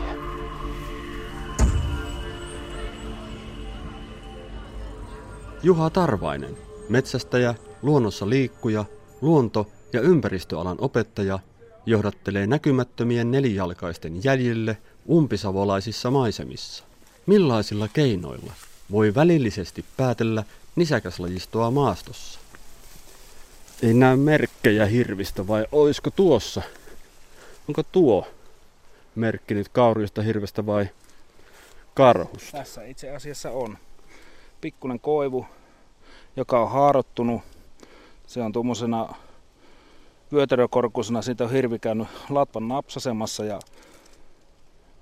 [5.63, 6.57] Juha Tarvainen,
[6.89, 8.85] metsästäjä, luonnossa liikkuja,
[9.21, 11.39] luonto- ja ympäristöalan opettaja,
[11.85, 14.77] johdattelee näkymättömien nelijalkaisten jäljille
[15.09, 16.83] umpisavolaisissa maisemissa.
[17.25, 18.53] Millaisilla keinoilla
[18.91, 20.43] voi välillisesti päätellä
[20.75, 22.39] nisäkäslajistoa maastossa?
[23.83, 26.61] Ei näe merkkejä hirvistä vai oisko tuossa?
[27.67, 28.27] Onko tuo
[29.15, 30.89] merkki nyt kaurista hirvestä vai
[31.93, 32.57] karhusta?
[32.57, 33.77] Tässä itse asiassa on
[34.61, 35.45] pikkunen koivu,
[36.35, 37.41] joka on haarottunut.
[38.27, 39.15] Se on tuommoisena
[40.33, 43.59] vyötärökorkuisena, siitä on hirvi käynyt latvan napsasemassa ja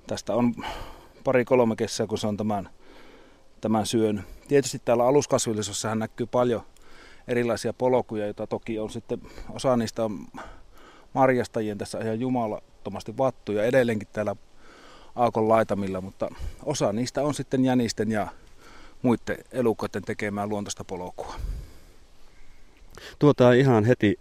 [0.08, 0.56] tästä on
[1.24, 2.70] pari-kolme kesää, kun se on tämän,
[3.66, 4.24] tämän syön.
[4.48, 6.62] Tietysti täällä aluskasvillisuudessa näkyy paljon
[7.28, 10.28] erilaisia polkuja, joita toki on sitten, osa niistä on
[11.14, 14.36] marjastajien tässä ihan jumalattomasti vattuja edelleenkin täällä
[15.16, 16.30] Aakon laitamilla, mutta
[16.64, 18.28] osa niistä on sitten jänisten ja
[19.02, 21.36] muiden elukoiden tekemään luontaista polkua.
[23.20, 24.20] Tuota ihan heti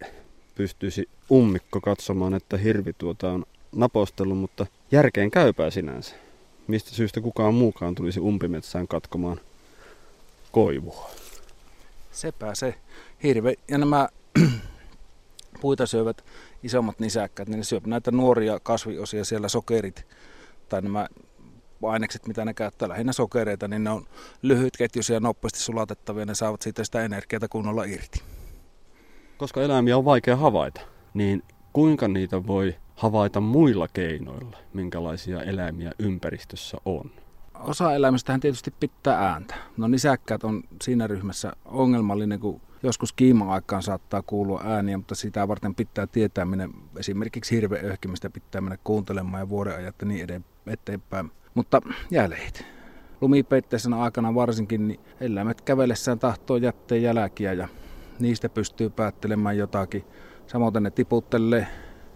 [0.55, 6.15] pystyisi ummikko katsomaan, että hirvi tuota on napostellut, mutta järkeen käypää sinänsä.
[6.67, 9.41] Mistä syystä kukaan muukaan tulisi umpimetsään katkomaan
[10.53, 11.11] koivua?
[12.13, 12.75] Sepä se
[13.23, 13.55] hirve.
[13.69, 14.09] Ja nämä
[15.61, 16.25] puita syövät
[16.63, 20.07] isommat nisäkkäät, niin ne syövät näitä nuoria kasviosia siellä sokerit
[20.69, 21.09] tai nämä
[21.83, 24.07] ainekset, mitä ne käyttää, lähinnä sokereita, niin ne on
[24.43, 28.23] lyhytketjuisia ja nopeasti sulatettavia, ne saavat siitä sitä energiaa kunnolla irti.
[29.37, 30.81] Koska eläimiä on vaikea havaita,
[31.15, 31.43] niin
[31.73, 37.11] kuinka niitä voi havaita muilla keinoilla, minkälaisia eläimiä ympäristössä on?
[37.55, 39.55] Osa eläimistähän tietysti pitää ääntä.
[39.77, 45.75] No nisäkkäät on siinä ryhmässä ongelmallinen, kun joskus kiima-aikaan saattaa kuulua ääniä, mutta sitä varten
[45.75, 46.69] pitää tietää, minne
[46.99, 51.31] esimerkiksi hirveöhkimistä pitää mennä kuuntelemaan ja vuodenajat ja niin eteenpäin.
[51.55, 51.81] Mutta
[52.11, 52.67] jäljet.
[53.21, 57.69] Lumipeitteisenä aikana varsinkin niin eläimet kävellessään tahtoo jättää jälkiä ja
[58.19, 60.05] niistä pystyy päättelemään jotakin.
[60.47, 61.67] Samoin ne tiputtelee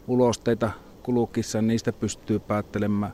[0.09, 0.71] ulosteita
[1.03, 3.13] kulukissa, niistä pystyy päättelemään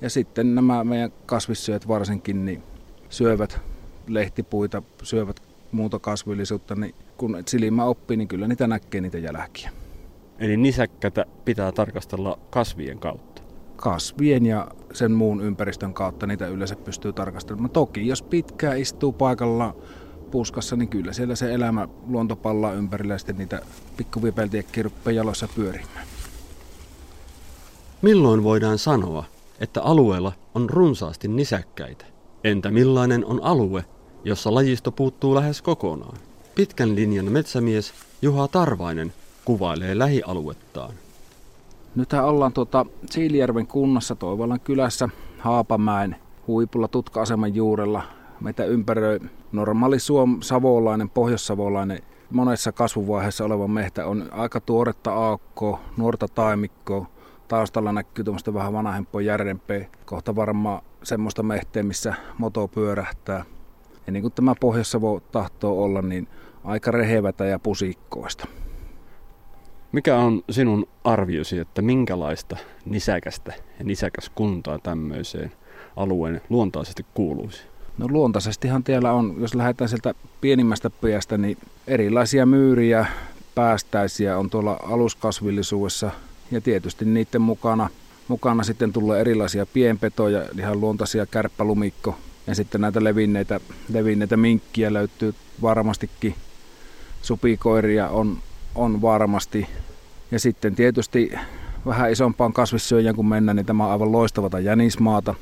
[0.00, 2.62] Ja sitten nämä meidän kasvissyöt varsinkin niin
[3.08, 3.60] syövät
[4.08, 9.70] lehtipuita, syövät muuta kasvillisuutta, niin kun silmä oppii, niin kyllä niitä näkee niitä jälkiä.
[10.38, 13.42] Eli nisäkkätä pitää tarkastella kasvien kautta.
[13.76, 17.70] Kasvien ja sen muun ympäristön kautta niitä yleensä pystyy tarkastelemaan.
[17.70, 19.76] Toki jos pitkään istuu paikalla
[20.30, 23.60] puskassa, niin kyllä siellä se elämä luonto pallaa ympärillä ja sitten niitä
[23.96, 26.11] pikkuvipeltiekki rupeaa jaloissa pyörimään.
[28.02, 29.24] Milloin voidaan sanoa,
[29.60, 32.04] että alueella on runsaasti nisäkkäitä?
[32.44, 33.84] Entä millainen on alue,
[34.24, 36.18] jossa lajisto puuttuu lähes kokonaan?
[36.54, 37.92] Pitkän linjan metsämies
[38.22, 39.12] Juha Tarvainen
[39.44, 40.94] kuvailee lähialuettaan.
[41.94, 48.02] Nythän ollaan tuota Siilijärven kunnassa Toivolan kylässä Haapamäen huipulla tutka-aseman juurella.
[48.40, 49.20] Meitä ympäröi
[49.52, 57.06] normaali suom savolainen, pohjoissavolainen monessa kasvuvaiheessa oleva mehtä on aika tuoretta aukkoa, nuorta taimikkoa.
[57.52, 59.86] Taustalla näkyy tuommoista vähän vanhempaa järjempeä.
[60.04, 63.44] Kohta varmaan semmoista mehteä, missä moto pyörähtää.
[64.06, 66.28] Ja niin kuin tämä Pohjois-Savo tahtoo olla, niin
[66.64, 68.46] aika rehevätä ja pusikkoista.
[69.92, 75.52] Mikä on sinun arviosi, että minkälaista nisäkästä ja nisäkäskuntaa tämmöiseen
[75.96, 77.62] alueen luontaisesti kuuluisi?
[77.98, 83.06] No luontaisestihan täällä on, jos lähdetään sieltä pienimmästä päästä, niin erilaisia myyriä,
[83.54, 86.10] päästäisiä on tuolla aluskasvillisuudessa
[86.52, 87.88] ja tietysti niiden mukana,
[88.28, 93.60] mukana sitten tulee erilaisia pienpetoja, ihan luontaisia kärppälumikko ja sitten näitä levinneitä,
[93.92, 96.34] levinneitä minkkiä löytyy varmastikin.
[97.22, 98.38] Supikoiria on,
[98.74, 99.66] on varmasti.
[100.30, 101.32] Ja sitten tietysti
[101.86, 105.34] vähän isompaan kasvissyöjän kun mennään, niin tämä on aivan loistavata jänismaata.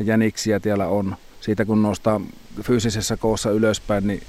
[0.00, 1.16] Jäniksiä täällä on.
[1.40, 2.20] Siitä kun nostaa
[2.62, 4.22] fyysisessä koossa ylöspäin, niin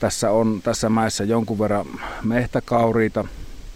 [0.00, 1.86] tässä on tässä mäessä jonkun verran
[2.22, 3.24] mehtäkauriita.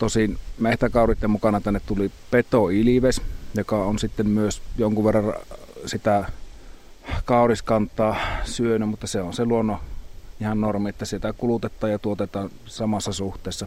[0.01, 3.23] Tosin mehtäkauritten mukana tänne tuli peto-ilives,
[3.55, 5.35] joka on sitten myös jonkun verran
[5.87, 6.25] sitä
[7.25, 9.79] kauriskantaa syönyt, mutta se on se luonnon
[10.41, 13.67] ihan normi, että sitä kulutetaan ja tuotetaan samassa suhteessa.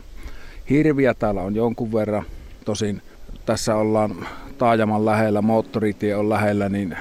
[0.70, 2.26] Hirviä täällä on jonkun verran,
[2.66, 3.02] tosin
[3.46, 4.28] tässä ollaan
[4.58, 6.98] taajaman lähellä, moottoritie on lähellä, niin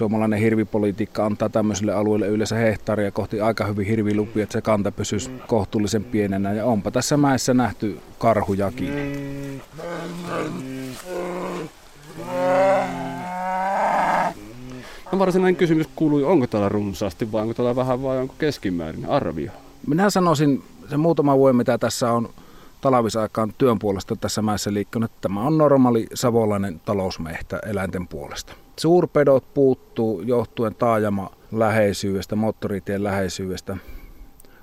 [0.00, 5.30] suomalainen hirvipolitiikka antaa tämmöiselle alueelle yleensä hehtaaria kohti aika hyvin hirvilupia, että se kanta pysyisi
[5.46, 6.52] kohtuullisen pienenä.
[6.52, 8.92] Ja onpa tässä mäessä nähty karhujakin.
[15.12, 19.50] No varsinainen kysymys kuului, onko täällä runsaasti vai onko täällä vähän vai onko keskimäärin arvio?
[19.86, 22.28] Minä sanoisin, se muutama vuosi mitä tässä on
[22.80, 28.52] talvisaikaan työn puolesta tässä mäessä liikkunut, että tämä on normaali savolainen talousmehtä eläinten puolesta.
[28.80, 33.76] Suurpedot puuttuu johtuen taajama läheisyydestä, moottoritien läheisyydestä.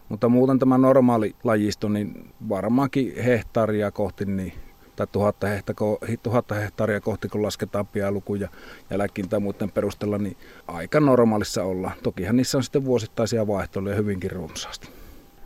[0.09, 4.53] Mutta muuten tämä normaali lajisto, niin varmaankin hehtaaria kohti, niin,
[4.95, 8.49] tai tuhatta, hehtako, tuhatta hehtaaria kohti, kun lasketaan pialukuja
[8.89, 10.37] jälkiin tai muiden perusteella, niin
[10.67, 11.93] aika normaalissa ollaan.
[12.03, 14.89] Tokihan niissä on sitten vuosittaisia vaihteluja hyvinkin runsaasti.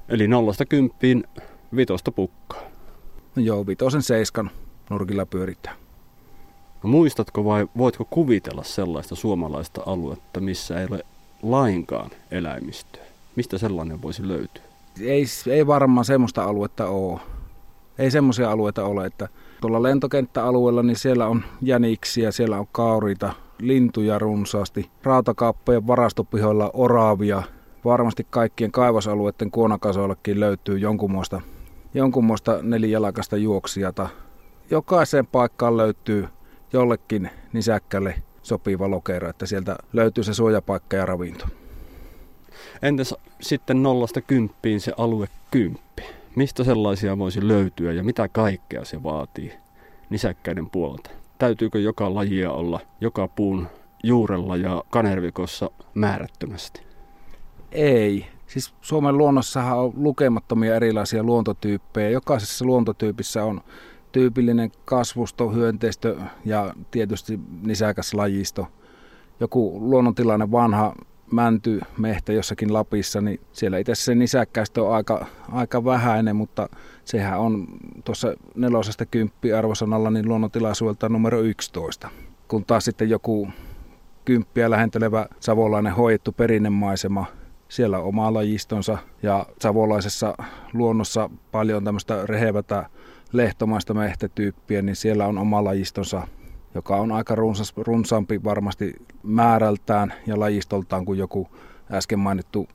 [0.10, 1.24] Eli nollasta kymppiin
[1.76, 2.62] vitosta pukkaa.
[3.36, 4.52] No joo, vitosen seiskan
[4.90, 5.76] nurkilla pyöritään.
[6.84, 11.06] Muistatko vai voitko kuvitella sellaista suomalaista aluetta, missä ei ole
[11.44, 13.04] lainkaan eläimistöä?
[13.36, 14.64] Mistä sellainen voisi löytyä?
[15.02, 17.20] Ei, ei varmaan semmoista aluetta ole.
[17.98, 19.28] Ei semmoisia alueita ole, että
[19.62, 27.44] tuolla lentokenttäalueella niin siellä on jäniksiä, siellä on kaurita, lintuja runsaasti, rautakaappojen varastopihoilla oraavia.
[27.86, 31.42] Varmasti kaikkien kaivosalueiden kuonakasoillakin löytyy jonkunmoista,
[31.94, 34.10] jonkunmoista nelijalakasta juoksijata.
[34.70, 36.28] Jokaiseen paikkaan löytyy
[36.74, 41.46] jollekin nisäkkälle sopiva lokero, että sieltä löytyy se suojapaikka ja ravinto.
[42.82, 46.04] Entäs sitten nollasta kymppiin se alue kymppi?
[46.36, 49.54] Mistä sellaisia voisi löytyä ja mitä kaikkea se vaatii
[50.10, 51.10] nisäkkäiden puolelta?
[51.38, 53.68] Täytyykö joka lajia olla joka puun
[54.04, 56.82] juurella ja kanervikossa määrättömästi?
[57.72, 58.26] Ei.
[58.48, 62.10] Siis Suomen luonnossahan on lukemattomia erilaisia luontotyyppejä.
[62.10, 63.62] Jokaisessa luontotyypissä on
[64.12, 68.68] tyypillinen kasvusto, hyönteistö ja tietysti nisäkäs lajisto.
[69.40, 70.96] Joku luonnontilainen vanha
[71.32, 76.70] mänty mehtä jossakin Lapissa, niin siellä itse se nisäkkäistä on aika, aika vähäinen, mutta
[77.06, 77.68] sehän on
[78.06, 82.10] tuossa nelosesta kymppi arvosanalla niin luonnontilaisuudelta numero 11.
[82.48, 83.48] Kun taas sitten joku
[84.26, 87.26] kymppiä lähentelevä savolainen hoidettu perinnemaisema,
[87.70, 90.36] siellä on oma lajistonsa ja savolaisessa
[90.74, 92.90] luonnossa paljon tämmöistä rehevätä
[93.34, 96.28] lehtomaista mehtätyyppiä, niin siellä on oma lajistonsa,
[96.76, 101.48] joka on aika runsas, runsaampi varmasti määrältään ja lajistoltaan kuin joku
[101.92, 102.68] äsken mainittu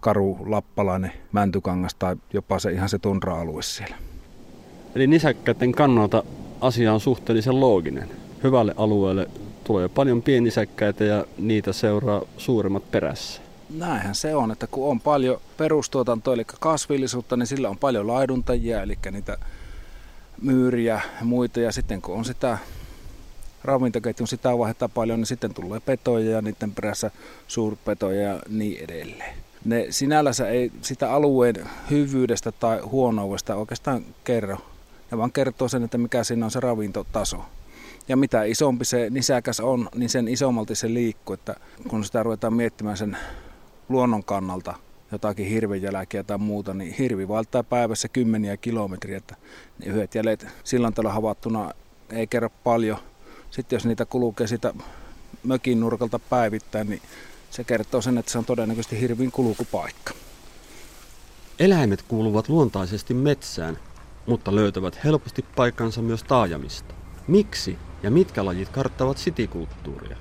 [0.00, 3.96] karu lappalainen mäntykangas tai jopa se ihan se tundra-alue siellä.
[4.94, 6.22] Eli nisäkkäiden kannalta
[6.60, 8.08] asia on suhteellisen looginen.
[8.42, 9.30] Hyvälle alueelle
[9.64, 13.42] tulee paljon pienisäkkäitä ja niitä seuraa suuremmat perässä.
[13.78, 18.82] Näinhän se on, että kun on paljon perustuotantoa, eli kasvillisuutta, niin sillä on paljon laiduntajia,
[18.82, 19.38] eli niitä
[20.42, 21.60] myyriä ja muita.
[21.60, 22.58] Ja sitten kun on sitä
[23.64, 27.10] ravintoketjun sitä vaihetta paljon, niin sitten tulee petoja ja niiden perässä
[27.48, 29.34] suurpetoja ja niin edelleen.
[29.64, 31.56] Ne sinällänsä ei sitä alueen
[31.90, 34.58] hyvyydestä tai huonoudesta oikeastaan kerro.
[35.10, 37.44] Ne vaan kertoo sen, että mikä siinä on se ravintotaso.
[38.08, 41.34] Ja mitä isompi se nisäkäs on, niin sen isommalti se liikkuu.
[41.34, 41.56] Että
[41.88, 43.16] kun sitä ruvetaan miettimään sen
[43.88, 44.74] luonnon kannalta
[45.14, 49.16] jotakin hirvejälkiä tai muuta, niin hirvi valtaa päivässä kymmeniä kilometriä.
[49.16, 49.36] Että
[49.78, 51.70] ne yhdet jäljet silloin tällä havattuna
[52.10, 52.98] ei kerro paljon.
[53.50, 54.74] Sitten jos niitä kulkee sitä
[55.44, 57.02] mökin nurkalta päivittäin, niin
[57.50, 60.14] se kertoo sen, että se on todennäköisesti hirvin kulkupaikka.
[61.58, 63.78] Eläimet kuuluvat luontaisesti metsään,
[64.26, 66.94] mutta löytävät helposti paikkansa myös taajamista.
[67.28, 70.16] Miksi ja mitkä lajit karttavat sitikulttuuria?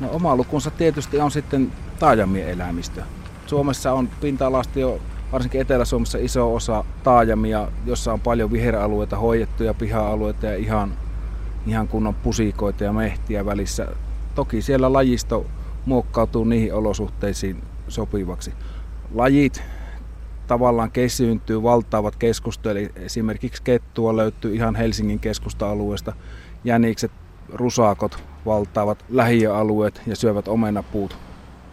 [0.00, 3.02] No oma lukunsa tietysti on sitten taajamien eläimistö.
[3.46, 5.00] Suomessa on pinta-alasta jo
[5.32, 10.92] varsinkin Etelä-Suomessa iso osa taajamia, jossa on paljon viheralueita, hoidettuja piha-alueita ja ihan,
[11.66, 13.88] ihan kunnon pusikoita ja mehtiä välissä.
[14.34, 15.46] Toki siellä lajisto
[15.86, 18.52] muokkautuu niihin olosuhteisiin sopivaksi.
[19.14, 19.62] Lajit
[20.46, 26.12] tavallaan kesyyntyy, valtaavat keskustoja, eli esimerkiksi kettua löytyy ihan Helsingin keskusta-alueesta.
[26.64, 27.12] Jänikset,
[27.52, 31.16] rusaakot valtaavat lähiöalueet ja syövät omenapuut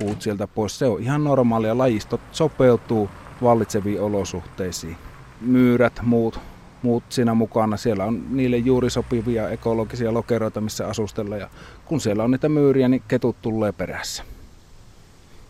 [0.02, 0.80] puut sieltä pois.
[0.80, 1.78] Se on ihan normaalia.
[1.78, 3.10] Lajisto sopeutuu
[3.41, 4.97] vallitseviin olosuhteisiin.
[5.41, 6.39] Myyrät, muut,
[6.82, 7.78] muut siinä mukana.
[7.78, 11.38] Siellä on niille juuri sopivia ekologisia lokeroita, missä asustella.
[11.38, 11.49] Ja
[11.86, 14.24] kun siellä on niitä myyriä, niin ketut tulee perässä.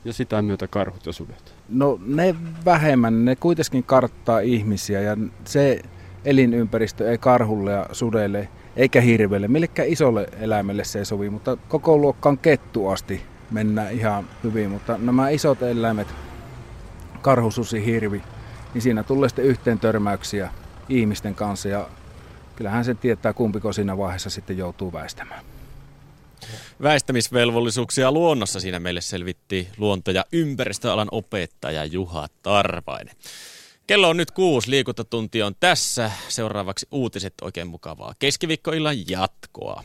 [0.05, 1.53] Ja sitä myötä karhut ja sudet.
[1.69, 2.35] No ne
[2.65, 5.81] vähemmän, ne kuitenkin karttaa ihmisiä ja se
[6.25, 11.97] elinympäristö ei karhulle ja sudelle eikä hirvelle, millekään isolle eläimelle se ei sovi, mutta koko
[11.97, 13.21] luokkaan kettu asti
[13.51, 16.07] mennään ihan hyvin, mutta nämä isot eläimet,
[17.21, 18.21] karhususi, hirvi,
[18.73, 20.51] niin siinä tulee sitten yhteen törmäyksiä
[20.89, 21.89] ihmisten kanssa ja
[22.55, 25.45] kyllähän se tietää kumpiko siinä vaiheessa sitten joutuu väistämään.
[26.81, 33.15] Väistämisvelvollisuuksia luonnossa siinä meille selvitti luonto- ja ympäristöalan opettaja Juha Tarvainen.
[33.87, 36.11] Kello on nyt kuusi, liikuntatunti on tässä.
[36.27, 39.83] Seuraavaksi uutiset oikein mukavaa keskiviikkoillan jatkoa.